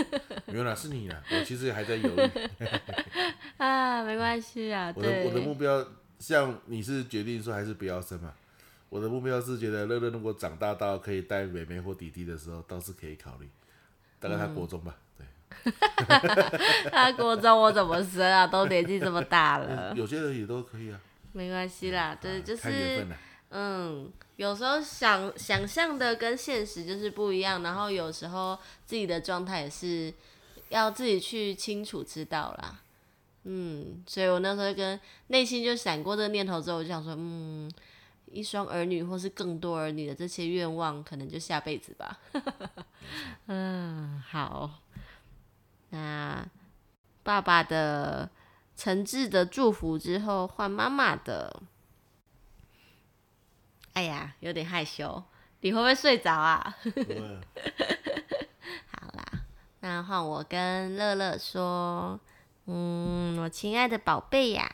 [0.49, 1.23] 原来是你啊！
[1.31, 2.31] 我其实还在犹豫。
[3.59, 4.91] 啊，没关系啊。
[4.97, 5.87] 我的我的目标，
[6.19, 8.33] 像你是决定说还是不要生嘛？
[8.89, 13.49] 我的目标是觉得乐乐如果长大到可以带妹妹或弟弟的时候，倒是可以考虑。
[14.21, 15.27] 大概他国中吧，嗯、
[15.65, 16.91] 对。
[16.91, 18.47] 他国中我怎么生啊？
[18.47, 19.95] 都年纪这么大了。
[19.97, 21.01] 有些人也都可以啊。
[21.33, 23.07] 没关系啦，对，就是。
[23.51, 30.13] 嗯，有时候想想象的跟现实就是不一样，然后有时候自己的状态也是
[30.69, 32.79] 要自己去清楚知道啦。
[33.45, 37.73] 嗯，所以我那时候跟内心就闪过这个念头之后，我就想说，嗯，
[38.33, 42.19] 一双儿女或是更多儿女的这些愿望，可能就下辈子吧。
[43.47, 44.71] 嗯，好，
[45.91, 46.47] 那
[47.23, 48.31] 爸爸的
[48.77, 51.63] 诚挚的祝福之后，换妈妈的。
[53.95, 55.25] 哎呀，有点害羞，
[55.61, 56.77] 你会不会睡着啊？
[58.93, 59.25] 好啦，
[59.81, 62.21] 那换我跟乐乐说，
[62.67, 64.71] 嗯，我亲爱的宝贝呀，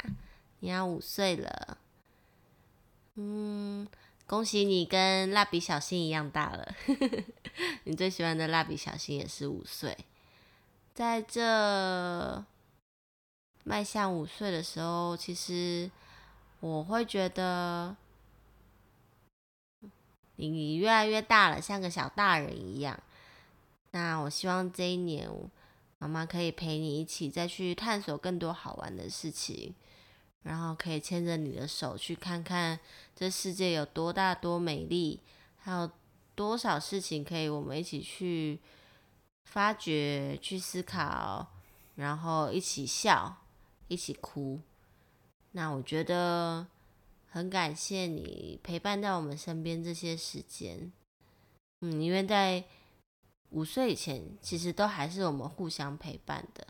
[0.61, 1.79] 你要五岁了，
[3.17, 3.87] 嗯。
[4.27, 6.75] 恭喜你跟蜡笔小新一样大了，
[7.85, 9.95] 你最喜欢的蜡笔小新也是五岁，
[10.95, 12.43] 在这
[13.65, 15.91] 迈向五岁的时候，其实
[16.61, 17.95] 我会觉得
[20.37, 22.99] 你越来越大了，像个小大人一样。
[23.91, 25.31] 那我希望这一年，
[25.99, 29.75] 妈妈可以陪你一起再去探索更多好玩的事情。
[30.45, 32.79] 然后可以牵着你的手去看看
[33.17, 35.21] 这世界有多大多美丽，
[35.57, 35.91] 还有
[36.35, 38.61] 多少事情可以我们一起去
[39.45, 41.51] 发掘、去思考，
[41.95, 43.39] 然后一起笑、
[43.89, 44.61] 一起哭。
[45.53, 46.67] 那我觉得
[47.31, 50.93] 很感谢你陪伴在我们身边这些时间。
[51.81, 52.63] 嗯，因为在
[53.49, 56.67] 五岁以前，其实都还是我们互相陪伴的。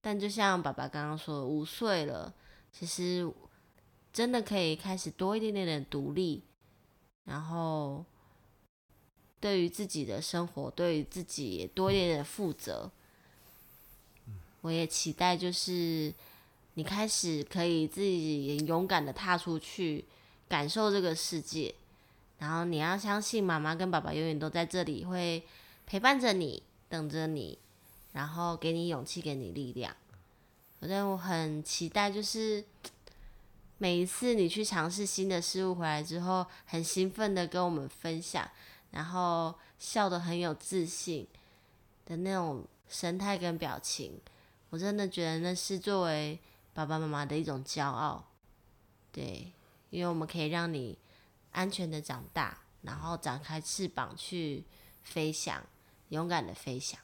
[0.00, 2.32] 但就像爸爸刚刚说，五岁了。
[2.78, 3.28] 其实
[4.12, 6.44] 真的可以开始多一点点的独立，
[7.24, 8.04] 然后
[9.40, 12.88] 对于自己的生活，对于自己也多一点点负责。
[14.60, 16.14] 我也期待，就是
[16.74, 20.04] 你开始可以自己勇敢的踏出去，
[20.48, 21.74] 感受这个世界。
[22.38, 25.42] 然后你要相信，妈妈跟爸爸永远都在这里，会
[25.84, 27.58] 陪伴着你，等着你，
[28.12, 29.96] 然后给你勇气，给你力量。
[30.80, 32.64] 反正我很期待，就是
[33.78, 38.48] 每一次你去尝试新的事物回来之后，很兴奋的跟我们分享，
[38.92, 41.26] 然后笑得很有自信
[42.06, 44.20] 的那种神态跟表情，
[44.70, 46.38] 我真的觉得那是作为
[46.72, 48.24] 爸爸妈妈的一种骄傲。
[49.10, 49.52] 对，
[49.90, 50.96] 因为我们可以让你
[51.50, 54.64] 安全的长大，然后展开翅膀去
[55.02, 55.60] 飞翔，
[56.10, 57.00] 勇敢的飞翔。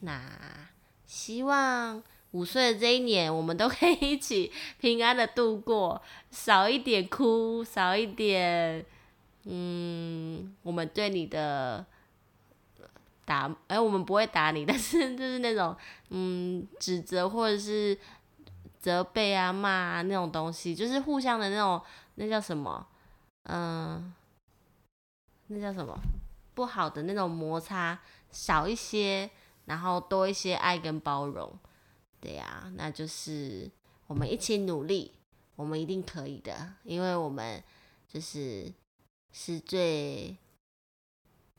[0.00, 0.68] 那
[1.06, 2.02] 希望。
[2.32, 8.84] 五岁的这一年，我们都可以一起平安的度过，少一点哭，少一点，
[9.44, 11.84] 嗯，我们对你的
[13.24, 15.76] 打，哎、我们不会打你， 但是就是那种，
[16.10, 17.96] 嗯，指责或者是
[18.80, 21.80] 责备啊、骂啊那种东西，就是互相的那种，
[22.16, 22.86] 那叫什么？
[23.44, 24.12] 嗯，
[25.48, 25.98] 那叫什么？
[26.54, 27.98] 不好的那种摩擦
[28.30, 29.30] 少一些，
[29.66, 31.52] 然后多一些爱跟包容。
[32.22, 33.68] 对呀、啊，那就是
[34.06, 35.10] 我们一起努力，
[35.56, 37.60] 我们一定可以的，因为我们
[38.06, 38.72] 就是
[39.32, 40.36] 是最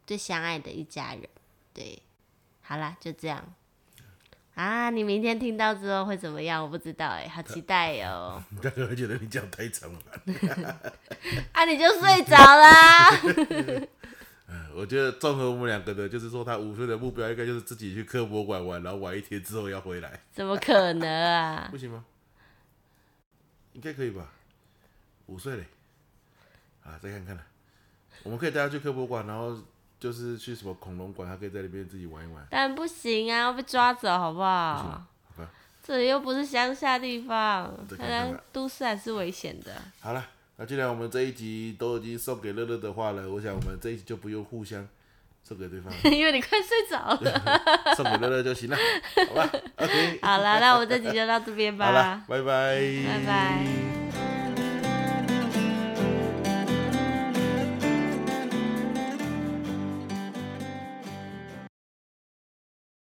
[0.07, 1.27] 最相爱的一家人。
[1.73, 2.01] 对，
[2.61, 3.53] 好啦，就这样
[4.55, 4.89] 啊。
[4.89, 6.63] 你明天听到之后会怎么样？
[6.63, 8.41] 我不知道哎，好期待哦。
[8.61, 9.99] 大哥会觉得你讲太长了。
[11.51, 13.09] 啊，你就睡着啦。
[14.75, 20.19] 我觉得综合我们两个的，就是说他五岁的目标应该就是自己去科博馆玩，然后玩一天之后要回来。
[20.33, 21.67] 怎么可能啊？
[21.71, 22.03] 不行吗？
[23.73, 24.31] 应该可以吧？
[25.27, 25.65] 五岁嘞，
[26.83, 27.43] 啊，再看看了。
[28.23, 29.57] 我们可以带他去科博馆，然后
[29.99, 32.45] 就是去什么恐龙馆，他可以在那边自己玩一玩。
[32.49, 34.73] 但不行啊，要被抓走好不好？
[34.73, 35.07] 不行吗？
[35.35, 35.49] 好吧。
[35.81, 39.81] 这里又不是乡下地方，看来都市还是危险的。
[39.99, 40.29] 好了。
[40.63, 44.87] 那既然我们这一集都已经送给乐乐的话了，我想我们这一集就不用互相
[45.43, 47.61] 送给对方， 因为你快睡着了，
[47.97, 48.77] 送给乐乐就行了，
[49.27, 54.32] 好吧？OK，好了，那我们这集就到这边吧，好了，拜拜，拜拜。